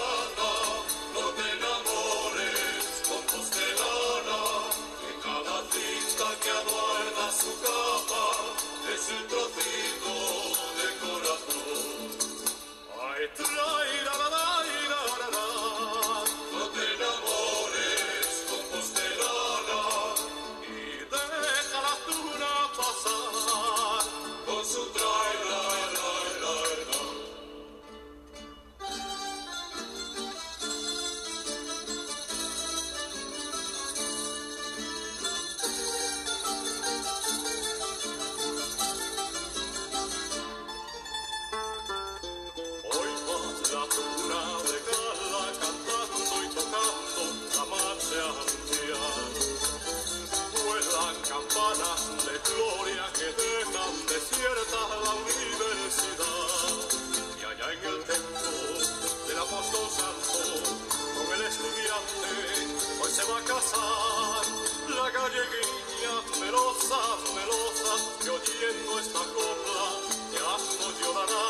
alegría, 65.34 66.14
melosa, 66.40 67.00
melosa, 67.34 67.94
que 68.22 68.30
oyendo 68.30 69.00
esta 69.00 69.20
copla 69.20 69.84
ya 70.32 70.52
no 70.80 70.88
llorará. 71.00 71.46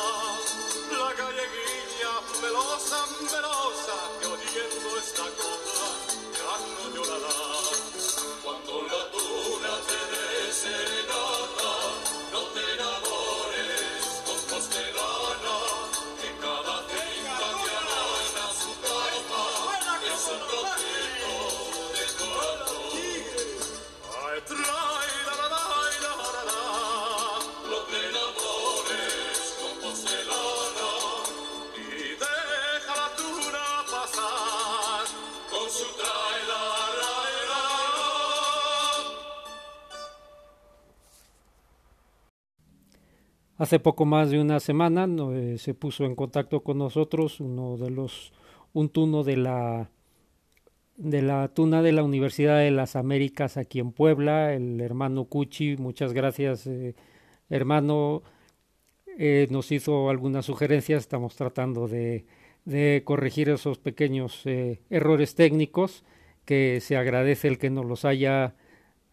La 0.92 1.14
galleguilla 1.14 2.14
melosa, 2.42 3.06
melosa. 3.32 3.53
Hace 43.64 43.80
poco 43.80 44.04
más 44.06 44.30
de 44.30 44.42
una 44.42 44.60
semana 44.60 45.08
eh, 45.34 45.56
se 45.58 45.74
puso 45.74 46.04
en 46.04 46.16
contacto 46.16 46.64
con 46.64 46.78
nosotros 46.78 47.40
uno 47.40 47.78
de 47.78 47.90
los 47.92 48.34
un 48.74 48.90
tuno 48.90 49.24
de 49.24 49.38
la 49.38 49.90
de 50.98 51.22
la 51.22 51.48
tuna 51.48 51.82
de 51.82 51.94
la 51.94 52.04
Universidad 52.04 52.60
de 52.60 52.72
las 52.72 52.98
Américas 52.98 53.56
aquí 53.56 53.80
en 53.80 53.94
Puebla, 53.94 54.54
el 54.54 54.82
hermano 54.82 55.26
Cuchi, 55.26 55.78
muchas 55.78 56.12
gracias 56.12 56.68
eh, 56.68 56.94
hermano, 57.50 58.22
eh, 59.18 59.48
nos 59.50 59.72
hizo 59.72 60.10
algunas 60.10 60.46
sugerencias, 60.46 61.04
estamos 61.04 61.36
tratando 61.36 61.88
de, 61.88 62.26
de 62.66 63.04
corregir 63.06 63.50
esos 63.50 63.80
pequeños 63.80 64.44
errores 64.90 65.36
técnicos, 65.36 66.04
que 66.46 66.80
se 66.82 66.98
agradece 66.98 67.48
el 67.48 67.58
que 67.58 67.70
nos 67.70 67.86
los 67.86 68.06
haya, 68.06 68.56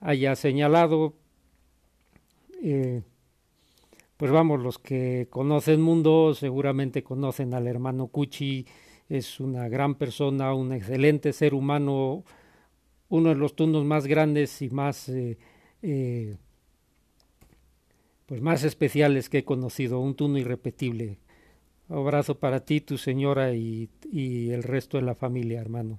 haya 0.00 0.34
señalado. 0.36 1.14
Pues 4.20 4.30
vamos, 4.30 4.61
los 4.61 4.78
que 4.78 5.28
conocen 5.30 5.80
mundo 5.80 6.35
seguramente 6.35 7.02
conocen 7.02 7.54
al 7.54 7.66
hermano 7.66 8.09
Cuchi, 8.09 8.66
es 9.09 9.40
una 9.40 9.66
gran 9.70 9.94
persona, 9.94 10.52
un 10.52 10.74
excelente 10.74 11.33
ser 11.33 11.54
humano, 11.54 12.22
uno 13.09 13.30
de 13.30 13.35
los 13.37 13.56
tunos 13.56 13.87
más 13.87 14.06
grandes 14.06 14.61
y 14.61 14.68
más, 14.68 15.09
eh, 15.09 15.38
eh, 15.80 16.37
pues 18.26 18.42
más 18.42 18.62
especiales 18.62 19.30
que 19.30 19.38
he 19.38 19.44
conocido, 19.46 20.00
un 20.00 20.14
tuno 20.14 20.37
irrepetible. 20.37 21.16
Abrazo 21.88 22.38
para 22.38 22.61
ti, 22.61 22.83
tu 22.83 22.98
señora 22.98 23.54
y 23.54 23.88
el 24.12 24.62
resto 24.62 24.98
de 24.98 25.04
la 25.04 25.14
familia, 25.14 25.62
hermano. 25.62 25.98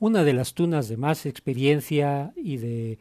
Una 0.00 0.24
de 0.24 0.32
las 0.32 0.54
tunas 0.54 0.88
de 0.88 0.96
más 0.96 1.24
experiencia 1.24 2.32
y 2.34 2.56
de 2.56 2.98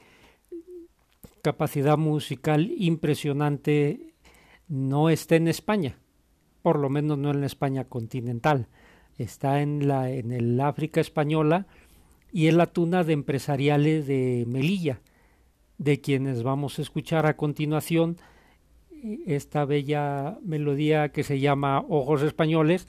capacidad 1.41 1.97
musical 1.97 2.71
impresionante 2.77 4.13
no 4.67 5.09
está 5.09 5.35
en 5.35 5.47
España 5.47 5.97
por 6.61 6.79
lo 6.79 6.89
menos 6.89 7.17
no 7.17 7.31
en 7.31 7.41
la 7.41 7.45
España 7.45 7.85
continental. 7.85 8.67
Está 9.17 9.61
en, 9.61 9.87
la, 9.87 10.11
en 10.11 10.31
el 10.31 10.59
África 10.61 11.01
española 11.01 11.67
y 12.31 12.47
es 12.47 12.53
la 12.53 12.67
tuna 12.67 13.03
de 13.03 13.13
empresariales 13.13 14.07
de 14.07 14.45
Melilla, 14.47 15.01
de 15.77 15.99
quienes 15.99 16.43
vamos 16.43 16.79
a 16.79 16.81
escuchar 16.81 17.25
a 17.25 17.35
continuación 17.35 18.17
esta 19.25 19.65
bella 19.65 20.37
melodía 20.43 21.09
que 21.09 21.23
se 21.23 21.39
llama 21.39 21.83
Ojos 21.87 22.21
Españoles, 22.21 22.87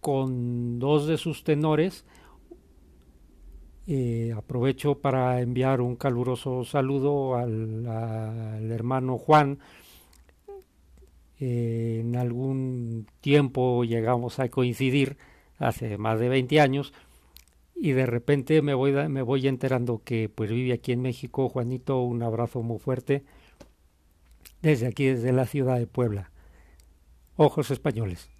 con 0.00 0.78
dos 0.78 1.06
de 1.06 1.16
sus 1.16 1.44
tenores. 1.44 2.04
Eh, 3.86 4.32
aprovecho 4.34 4.98
para 5.00 5.42
enviar 5.42 5.82
un 5.82 5.96
caluroso 5.96 6.64
saludo 6.64 7.36
al, 7.36 8.70
hermano 8.70 9.18
Juan, 9.18 9.58
eh, 11.38 11.98
en 12.00 12.16
algún 12.16 13.06
tiempo 13.20 13.84
llegamos 13.84 14.38
a 14.38 14.48
coincidir, 14.48 15.18
hace 15.58 15.98
más 15.98 16.18
de 16.18 16.30
20 16.30 16.60
años, 16.60 16.94
y 17.76 17.92
de 17.92 18.06
repente 18.06 18.62
me 18.62 18.72
voy, 18.72 18.92
me 18.92 19.20
voy 19.20 19.46
enterando 19.48 20.00
que 20.02 20.30
pues 20.30 20.50
vive 20.50 20.72
aquí 20.72 20.92
en 20.92 21.02
México. 21.02 21.48
Juanito, 21.48 22.00
un 22.00 22.22
abrazo 22.22 22.62
muy 22.62 22.78
fuerte 22.78 23.24
desde 24.62 24.86
aquí, 24.86 25.06
desde 25.06 25.32
la 25.32 25.46
ciudad 25.46 25.78
de 25.78 25.86
Puebla. 25.86 26.30
Ojos 27.36 27.70
españoles. 27.70 28.33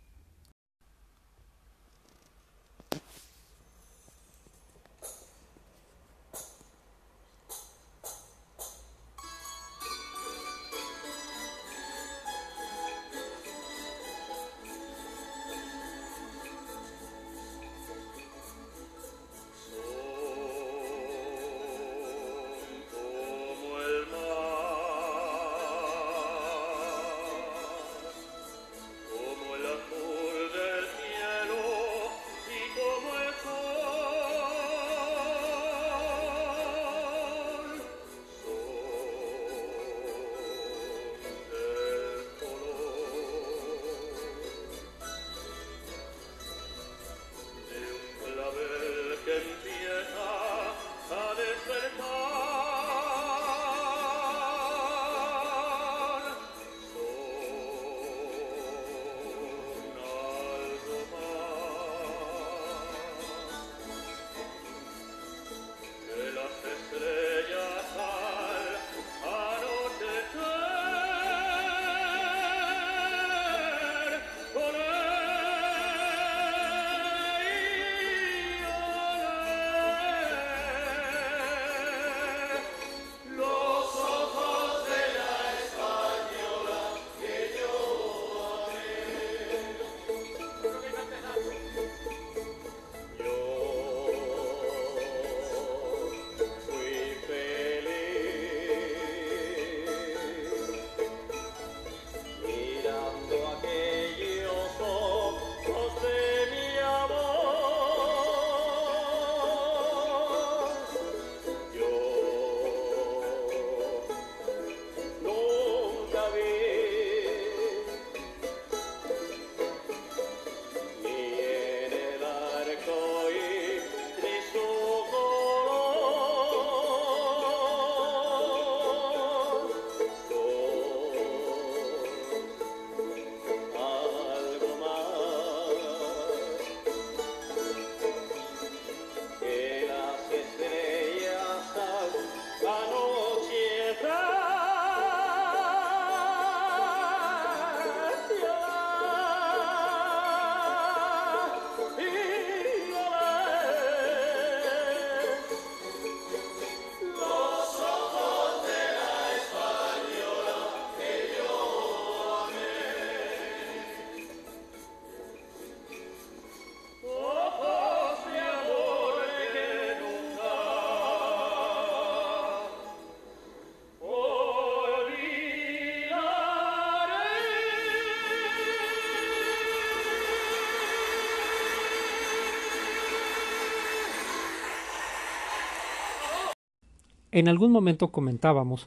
En 187.34 187.48
algún 187.48 187.72
momento 187.72 188.12
comentábamos 188.12 188.86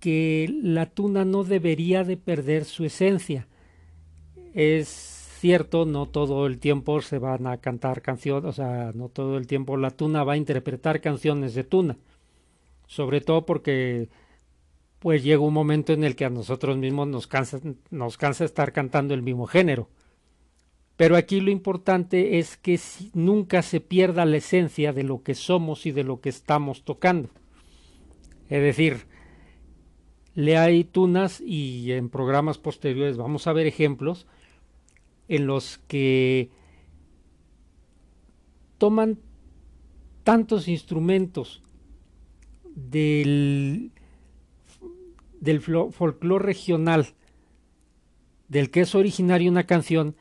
que 0.00 0.52
la 0.64 0.86
tuna 0.86 1.24
no 1.24 1.44
debería 1.44 2.02
de 2.02 2.16
perder 2.16 2.64
su 2.64 2.84
esencia. 2.84 3.46
Es 4.52 4.88
cierto, 5.38 5.84
no 5.86 6.06
todo 6.06 6.48
el 6.48 6.58
tiempo 6.58 7.00
se 7.02 7.20
van 7.20 7.46
a 7.46 7.58
cantar 7.58 8.02
canciones, 8.02 8.46
o 8.46 8.52
sea, 8.52 8.90
no 8.96 9.08
todo 9.08 9.38
el 9.38 9.46
tiempo 9.46 9.76
la 9.76 9.92
tuna 9.92 10.24
va 10.24 10.32
a 10.32 10.38
interpretar 10.38 11.00
canciones 11.00 11.54
de 11.54 11.62
tuna. 11.62 11.98
Sobre 12.88 13.20
todo 13.20 13.46
porque 13.46 14.08
pues 14.98 15.22
llega 15.22 15.42
un 15.42 15.54
momento 15.54 15.92
en 15.92 16.02
el 16.02 16.16
que 16.16 16.24
a 16.24 16.30
nosotros 16.30 16.76
mismos 16.78 17.06
nos 17.06 17.28
cansa, 17.28 17.60
nos 17.90 18.16
cansa 18.16 18.44
estar 18.44 18.72
cantando 18.72 19.14
el 19.14 19.22
mismo 19.22 19.46
género. 19.46 19.88
Pero 21.00 21.16
aquí 21.16 21.40
lo 21.40 21.50
importante 21.50 22.38
es 22.38 22.58
que 22.58 22.78
nunca 23.14 23.62
se 23.62 23.80
pierda 23.80 24.26
la 24.26 24.36
esencia 24.36 24.92
de 24.92 25.02
lo 25.02 25.22
que 25.22 25.34
somos 25.34 25.86
y 25.86 25.92
de 25.92 26.04
lo 26.04 26.20
que 26.20 26.28
estamos 26.28 26.84
tocando. 26.84 27.30
Es 28.50 28.60
decir, 28.60 29.06
le 30.34 30.58
hay 30.58 30.84
tunas 30.84 31.40
y 31.40 31.90
en 31.92 32.10
programas 32.10 32.58
posteriores 32.58 33.16
vamos 33.16 33.46
a 33.46 33.54
ver 33.54 33.66
ejemplos 33.66 34.26
en 35.28 35.46
los 35.46 35.78
que 35.88 36.50
toman 38.76 39.20
tantos 40.22 40.68
instrumentos 40.68 41.62
del, 42.74 43.90
del 45.40 45.62
folclore 45.62 46.44
regional 46.44 47.06
del 48.48 48.70
que 48.70 48.82
es 48.82 48.94
originaria 48.94 49.50
una 49.50 49.64
canción 49.64 50.14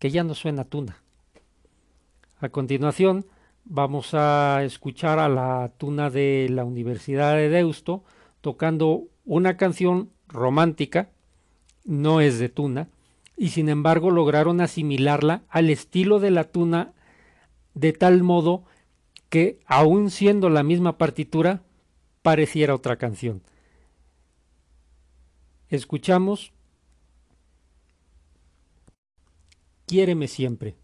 que 0.00 0.10
ya 0.10 0.24
no 0.24 0.34
suena 0.34 0.64
tuna. 0.64 0.96
A 2.40 2.48
continuación 2.48 3.26
vamos 3.64 4.14
a 4.14 4.64
escuchar 4.64 5.20
a 5.20 5.28
la 5.28 5.70
tuna 5.76 6.10
de 6.10 6.48
la 6.50 6.64
Universidad 6.64 7.36
de 7.36 7.50
Deusto 7.50 8.02
tocando 8.40 9.04
una 9.24 9.56
canción 9.58 10.10
romántica, 10.26 11.10
no 11.84 12.20
es 12.20 12.38
de 12.38 12.48
tuna, 12.48 12.88
y 13.36 13.50
sin 13.50 13.68
embargo 13.68 14.10
lograron 14.10 14.60
asimilarla 14.60 15.42
al 15.48 15.68
estilo 15.70 16.18
de 16.18 16.30
la 16.30 16.44
tuna 16.44 16.92
de 17.74 17.92
tal 17.92 18.22
modo 18.22 18.64
que, 19.28 19.60
aun 19.66 20.10
siendo 20.10 20.48
la 20.48 20.62
misma 20.62 20.96
partitura, 20.96 21.62
pareciera 22.22 22.74
otra 22.74 22.96
canción. 22.96 23.42
Escuchamos 25.68 26.52
Quiéreme 29.90 30.28
siempre. 30.28 30.76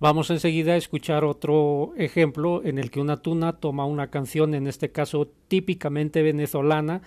Vamos 0.00 0.30
enseguida 0.30 0.72
a 0.72 0.76
escuchar 0.76 1.26
otro 1.26 1.92
ejemplo 1.98 2.62
en 2.64 2.78
el 2.78 2.90
que 2.90 3.02
una 3.02 3.18
tuna 3.18 3.60
toma 3.60 3.84
una 3.84 4.08
canción, 4.08 4.54
en 4.54 4.66
este 4.66 4.90
caso 4.90 5.30
típicamente 5.48 6.22
venezolana, 6.22 7.02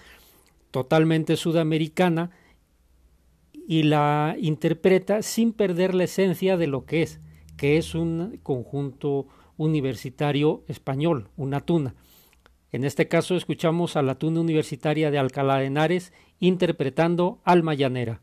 totalmente 0.69 1.35
sudamericana, 1.35 2.29
y 3.67 3.81
la 3.81 4.35
interpreta 4.39 5.23
sin 5.23 5.53
perder 5.53 5.95
la 5.95 6.03
esencia 6.03 6.55
de 6.55 6.67
lo 6.67 6.85
que 6.85 7.01
es, 7.01 7.19
que 7.57 7.77
es 7.77 7.95
un 7.95 8.39
conjunto 8.43 9.25
universitario 9.57 10.63
español, 10.67 11.29
una 11.35 11.61
tuna. 11.61 11.95
En 12.71 12.83
este 12.83 13.07
caso 13.07 13.35
escuchamos 13.35 13.95
a 13.95 14.03
la 14.03 14.19
tuna 14.19 14.39
universitaria 14.39 15.09
de 15.09 15.17
Alcalá 15.17 15.57
de 15.57 15.65
Henares 15.65 16.13
interpretando 16.39 17.41
Alma 17.43 17.73
Llanera. 17.73 18.21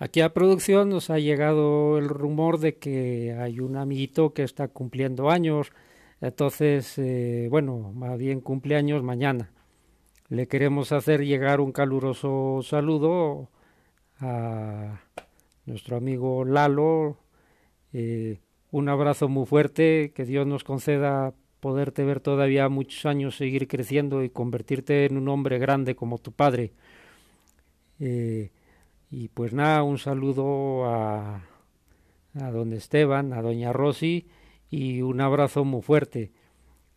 Aquí 0.00 0.20
a 0.20 0.32
producción 0.32 0.90
nos 0.90 1.10
ha 1.10 1.18
llegado 1.18 1.98
el 1.98 2.08
rumor 2.08 2.60
de 2.60 2.76
que 2.76 3.36
hay 3.36 3.58
un 3.58 3.76
amiguito 3.76 4.32
que 4.32 4.44
está 4.44 4.68
cumpliendo 4.68 5.28
años, 5.28 5.72
entonces, 6.20 6.98
eh, 6.98 7.48
bueno, 7.50 7.92
más 7.94 8.16
bien 8.16 8.40
cumpleaños 8.40 9.02
mañana. 9.02 9.50
Le 10.28 10.46
queremos 10.46 10.92
hacer 10.92 11.24
llegar 11.24 11.60
un 11.60 11.72
caluroso 11.72 12.60
saludo 12.62 13.50
a 14.20 15.00
nuestro 15.66 15.96
amigo 15.96 16.44
Lalo, 16.44 17.18
eh, 17.92 18.38
un 18.70 18.88
abrazo 18.88 19.28
muy 19.28 19.46
fuerte, 19.46 20.12
que 20.14 20.24
Dios 20.24 20.46
nos 20.46 20.62
conceda 20.62 21.34
poderte 21.58 22.04
ver 22.04 22.20
todavía 22.20 22.68
muchos 22.68 23.04
años, 23.04 23.36
seguir 23.36 23.66
creciendo 23.66 24.22
y 24.22 24.30
convertirte 24.30 25.06
en 25.06 25.16
un 25.16 25.28
hombre 25.28 25.58
grande 25.58 25.96
como 25.96 26.18
tu 26.18 26.30
padre. 26.30 26.72
Eh, 27.98 28.50
y 29.10 29.28
pues 29.28 29.52
nada, 29.52 29.82
un 29.82 29.98
saludo 29.98 30.86
a, 30.86 31.42
a 32.34 32.50
don 32.50 32.72
Esteban, 32.72 33.32
a 33.32 33.42
doña 33.42 33.72
Rosy 33.72 34.28
y 34.70 35.02
un 35.02 35.20
abrazo 35.20 35.64
muy 35.64 35.82
fuerte. 35.82 36.32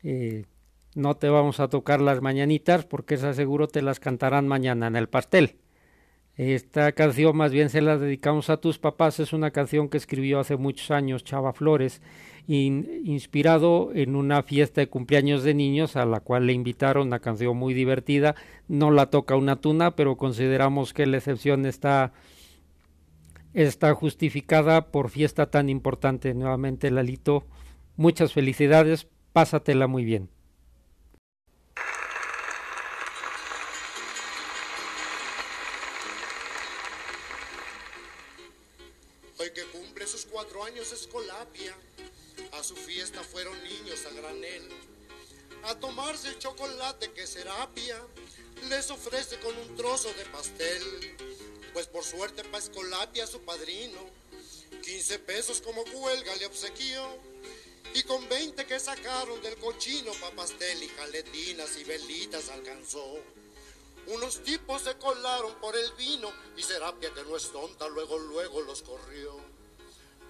Eh, 0.03 0.45
no 0.93 1.15
te 1.15 1.29
vamos 1.29 1.59
a 1.59 1.69
tocar 1.69 2.01
las 2.01 2.21
mañanitas 2.21 2.85
porque 2.85 3.15
esas 3.15 3.35
seguro 3.35 3.67
te 3.67 3.81
las 3.81 3.99
cantarán 3.99 4.47
mañana 4.47 4.87
en 4.87 4.95
el 4.95 5.07
pastel. 5.07 5.57
Esta 6.41 6.91
canción 6.93 7.37
más 7.37 7.51
bien 7.51 7.69
se 7.69 7.81
la 7.81 7.99
dedicamos 7.99 8.49
a 8.49 8.57
tus 8.57 8.79
papás, 8.79 9.19
es 9.19 9.31
una 9.31 9.51
canción 9.51 9.89
que 9.89 9.97
escribió 9.97 10.39
hace 10.39 10.57
muchos 10.57 10.89
años 10.89 11.23
Chava 11.23 11.53
Flores 11.53 12.01
inspirado 12.47 13.91
en 13.93 14.15
una 14.15 14.41
fiesta 14.41 14.81
de 14.81 14.89
cumpleaños 14.89 15.43
de 15.43 15.53
niños 15.53 15.95
a 15.95 16.03
la 16.07 16.19
cual 16.19 16.47
le 16.47 16.53
invitaron 16.53 17.09
una 17.09 17.19
canción 17.19 17.55
muy 17.55 17.75
divertida. 17.75 18.33
No 18.67 18.89
la 18.89 19.11
toca 19.11 19.35
una 19.35 19.57
tuna, 19.57 19.95
pero 19.95 20.17
consideramos 20.17 20.95
que 20.95 21.05
la 21.05 21.17
excepción 21.17 21.67
está, 21.67 22.11
está 23.53 23.93
justificada 23.93 24.87
por 24.89 25.11
fiesta 25.11 25.51
tan 25.51 25.69
importante. 25.69 26.33
Nuevamente, 26.33 26.89
Lalito, 26.89 27.45
muchas 27.97 28.33
felicidades, 28.33 29.07
pásatela 29.31 29.85
muy 29.85 30.05
bien. 30.05 30.29
A 42.51 42.63
su 42.63 42.75
fiesta 42.75 43.23
fueron 43.23 43.57
niños 43.63 44.05
a 44.05 44.13
granel. 44.13 44.69
A 45.63 45.73
tomarse 45.79 46.27
el 46.27 46.37
chocolate 46.37 47.11
que 47.13 47.25
Serapia 47.25 47.99
les 48.69 48.91
ofrece 48.91 49.39
con 49.39 49.57
un 49.57 49.75
trozo 49.75 50.13
de 50.13 50.25
pastel. 50.25 51.17
Pues 51.73 51.87
por 51.87 52.03
suerte 52.03 52.43
pa' 52.43 52.59
Escolapia 52.59 53.25
su 53.25 53.41
padrino, 53.41 53.99
15 54.83 55.19
pesos 55.19 55.61
como 55.61 55.81
huelga 55.81 56.35
le 56.35 56.45
obsequió. 56.45 57.07
Y 57.95 58.03
con 58.03 58.29
20 58.29 58.63
que 58.67 58.79
sacaron 58.79 59.41
del 59.41 59.55
cochino 59.55 60.11
pa' 60.21 60.31
pastel 60.31 60.83
y 60.83 60.89
jaletinas 60.89 61.75
y 61.77 61.83
velitas 61.85 62.49
alcanzó. 62.49 63.17
Unos 64.05 64.43
tipos 64.43 64.83
se 64.83 64.95
colaron 64.97 65.55
por 65.55 65.75
el 65.75 65.91
vino 65.93 66.31
y 66.55 66.61
Serapia 66.61 67.11
que 67.15 67.23
no 67.23 67.35
es 67.35 67.51
tonta 67.51 67.87
luego 67.87 68.19
luego 68.19 68.61
los 68.61 68.83
corrió 68.83 69.50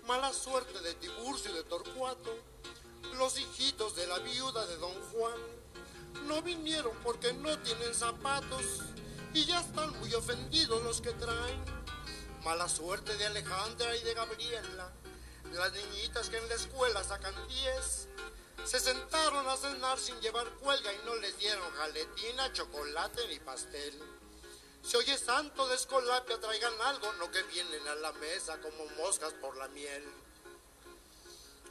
mala 0.05 0.33
suerte 0.33 0.79
de 0.81 0.93
Tiburcio 0.95 1.51
y 1.51 1.55
de 1.55 1.63
Torcuato, 1.63 2.35
los 3.17 3.37
hijitos 3.39 3.95
de 3.95 4.07
la 4.07 4.19
viuda 4.19 4.65
de 4.65 4.77
don 4.77 4.93
Juan, 5.11 5.39
no 6.27 6.41
vinieron 6.41 6.95
porque 7.03 7.33
no 7.33 7.57
tienen 7.59 7.93
zapatos 7.93 8.63
y 9.33 9.45
ya 9.45 9.59
están 9.61 9.97
muy 9.99 10.13
ofendidos 10.13 10.83
los 10.83 11.01
que 11.01 11.11
traen. 11.13 11.63
Mala 12.43 12.67
suerte 12.67 13.15
de 13.17 13.27
Alejandra 13.27 13.95
y 13.95 14.03
de 14.03 14.13
Gabriela, 14.13 14.91
las 15.53 15.73
niñitas 15.73 16.29
que 16.29 16.37
en 16.37 16.49
la 16.49 16.55
escuela 16.55 17.03
sacan 17.03 17.35
10. 17.47 18.07
Se 18.65 18.79
sentaron 18.79 19.47
a 19.47 19.57
cenar 19.57 19.99
sin 19.99 20.19
llevar 20.21 20.47
cuelga 20.55 20.91
y 20.93 21.05
no 21.05 21.15
les 21.15 21.37
dieron 21.37 21.71
jaletina, 21.73 22.51
chocolate 22.53 23.27
ni 23.27 23.39
pastel. 23.39 23.99
Si 24.83 24.97
oye 24.97 25.17
santo 25.17 25.67
de 25.67 25.75
escolapia 25.75 26.39
traigan 26.39 26.73
algo, 26.81 27.13
no 27.13 27.29
que 27.31 27.43
vienen 27.43 27.87
a 27.87 27.95
la 27.95 28.11
mesa 28.13 28.59
como 28.61 28.85
moscas 28.97 29.33
por 29.33 29.55
la 29.57 29.67
miel. 29.69 30.03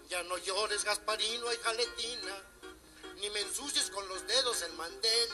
Ya 0.08 0.22
no 0.24 0.38
llores, 0.38 0.84
Gasparino, 0.84 1.48
hay 1.48 1.56
jaletina, 1.58 2.42
ni 3.16 3.30
me 3.30 3.40
ensucies 3.40 3.90
con 3.90 4.08
los 4.08 4.26
dedos 4.26 4.62
el 4.62 4.72
mandel. 4.74 5.28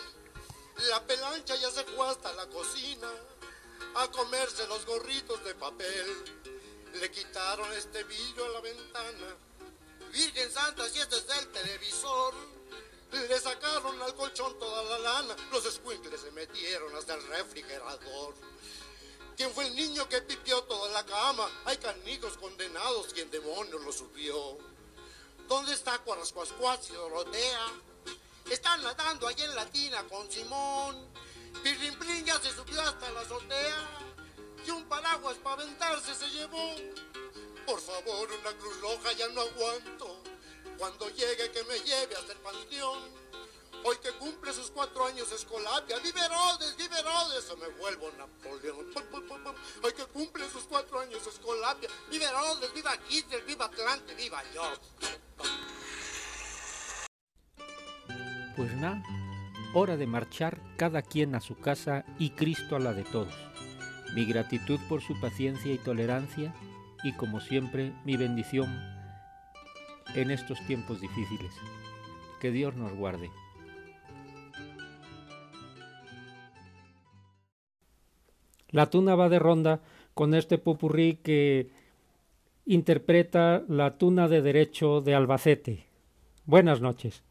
La 0.89 1.07
pelancha 1.07 1.55
ya 1.57 1.71
se 1.71 1.85
fue 1.85 2.09
hasta 2.09 2.33
la 2.33 2.47
cocina 2.47 3.11
a 3.95 4.11
comerse 4.11 4.67
los 4.67 4.85
gorritos 4.85 5.43
de 5.45 5.55
papel. 5.55 6.25
Le 6.95 7.11
quitaron 7.11 7.73
este 7.75 8.05
vidrio 8.05 8.45
a 8.47 8.49
la 8.49 8.61
ventana. 8.61 9.37
Virgen 10.13 10.51
Santa, 10.51 10.89
si 10.89 10.99
este 10.99 11.17
es 11.17 11.29
el 11.39 11.49
televisor. 11.49 12.35
Le 13.13 13.41
sacaron 13.41 14.01
al 14.03 14.15
colchón 14.15 14.59
toda 14.59 14.83
la 14.85 14.99
lana. 14.99 15.37
Los 15.51 15.65
escuincles 15.67 16.21
se 16.21 16.31
metieron 16.33 16.95
hasta 16.97 17.15
el 17.15 17.27
refrigerador. 17.29 18.35
¿Quién 19.37 19.53
fue 19.53 19.67
el 19.67 19.77
niño 19.77 20.09
que 20.09 20.23
pipió 20.23 20.63
toda 20.65 20.91
la 20.93 21.05
cama? 21.05 21.49
Hay 21.67 21.77
canijos 21.77 22.37
condenados, 22.39 23.13
quien 23.13 23.31
demonio 23.31 23.79
lo 23.79 23.93
subió. 23.93 24.59
¿Dónde 25.49 25.75
está 25.75 25.99
Cuarascuascuas 25.99 26.91
y 26.91 26.95
Dorotea? 26.95 27.67
Están 28.51 28.83
nadando 28.83 29.29
allí 29.29 29.43
en 29.43 29.55
la 29.55 29.67
tina 29.67 30.03
con 30.09 30.31
Simón. 30.31 31.13
Pirrimprin 31.63 32.25
ya 32.25 32.41
se 32.41 32.51
subió 32.55 32.81
hasta 32.81 33.11
la 33.11 33.21
azotea. 33.21 33.89
Y 34.67 34.71
un 34.71 34.89
paraguas 34.89 35.37
para 35.39 35.63
aventarse 35.63 36.15
se 36.15 36.29
llevó. 36.31 36.75
Por 37.67 37.81
favor, 37.81 38.31
una 38.33 38.53
cruz 38.57 38.81
roja 38.81 39.13
ya 39.13 39.29
no 39.29 39.43
aguanto. 39.43 40.16
Cuando 40.79 41.09
llegue 41.11 41.51
que 41.53 41.65
me 41.65 41.79
lleve 41.81 42.15
hasta 42.17 42.33
el 42.33 42.39
panteón. 42.39 43.27
Hoy 43.85 43.97
que 44.03 44.11
cumple 44.13 44.53
sus 44.53 44.71
cuatro 44.71 45.07
años 45.07 45.31
Escolapia, 45.31 45.99
vive 46.01 46.21
Herodes, 46.21 46.77
vive 46.77 46.99
Herodes, 46.99 47.49
o 47.51 47.57
me 47.57 47.69
vuelvo 47.79 48.11
Napoleón. 48.19 48.87
Hoy 49.83 49.93
que 49.93 50.05
cumple 50.07 50.49
sus 50.51 50.65
cuatro 50.65 50.99
años 50.99 51.25
Escolapia, 51.25 51.89
vive 52.11 52.25
Herodes, 52.25 52.75
viva 52.75 52.97
Hitler, 53.09 53.45
viva 53.45 53.67
Atlante, 53.67 54.15
viva 54.15 54.43
yo. 54.53 54.63
Pues 58.57 58.75
nada, 58.75 59.03
hora 59.73 59.97
de 59.97 60.07
marchar 60.07 60.61
cada 60.77 61.03
quien 61.03 61.37
a 61.37 61.41
su 61.41 61.57
casa 61.57 62.05
y 62.19 62.31
Cristo 62.31 62.75
a 62.75 62.81
la 62.81 62.93
de 62.93 63.05
todos. 63.05 63.35
Mi 64.15 64.25
gratitud 64.25 64.81
por 64.89 65.01
su 65.01 65.21
paciencia 65.21 65.73
y 65.73 65.79
tolerancia 65.79 66.53
y 67.05 67.13
como 67.13 67.41
siempre 67.41 67.93
mi 68.05 68.17
bendición 68.17 68.96
en 70.17 70.31
estos 70.31 70.59
tiempos 70.67 71.01
difíciles. 71.01 71.53
Que 72.41 72.51
Dios 72.51 72.75
nos 72.75 72.93
guarde. 72.95 73.31
La 78.71 78.91
tuna 78.91 79.15
va 79.15 79.29
de 79.29 79.39
ronda 79.39 79.81
con 80.15 80.35
este 80.35 80.59
popurrí 80.59 81.17
que 81.23 81.71
interpreta 82.65 83.63
la 83.69 83.97
tuna 83.97 84.29
de 84.29 84.43
derecho 84.43 85.01
de 85.01 85.15
Albacete. 85.15 85.87
Buenas 86.45 86.81
noches. 86.81 87.26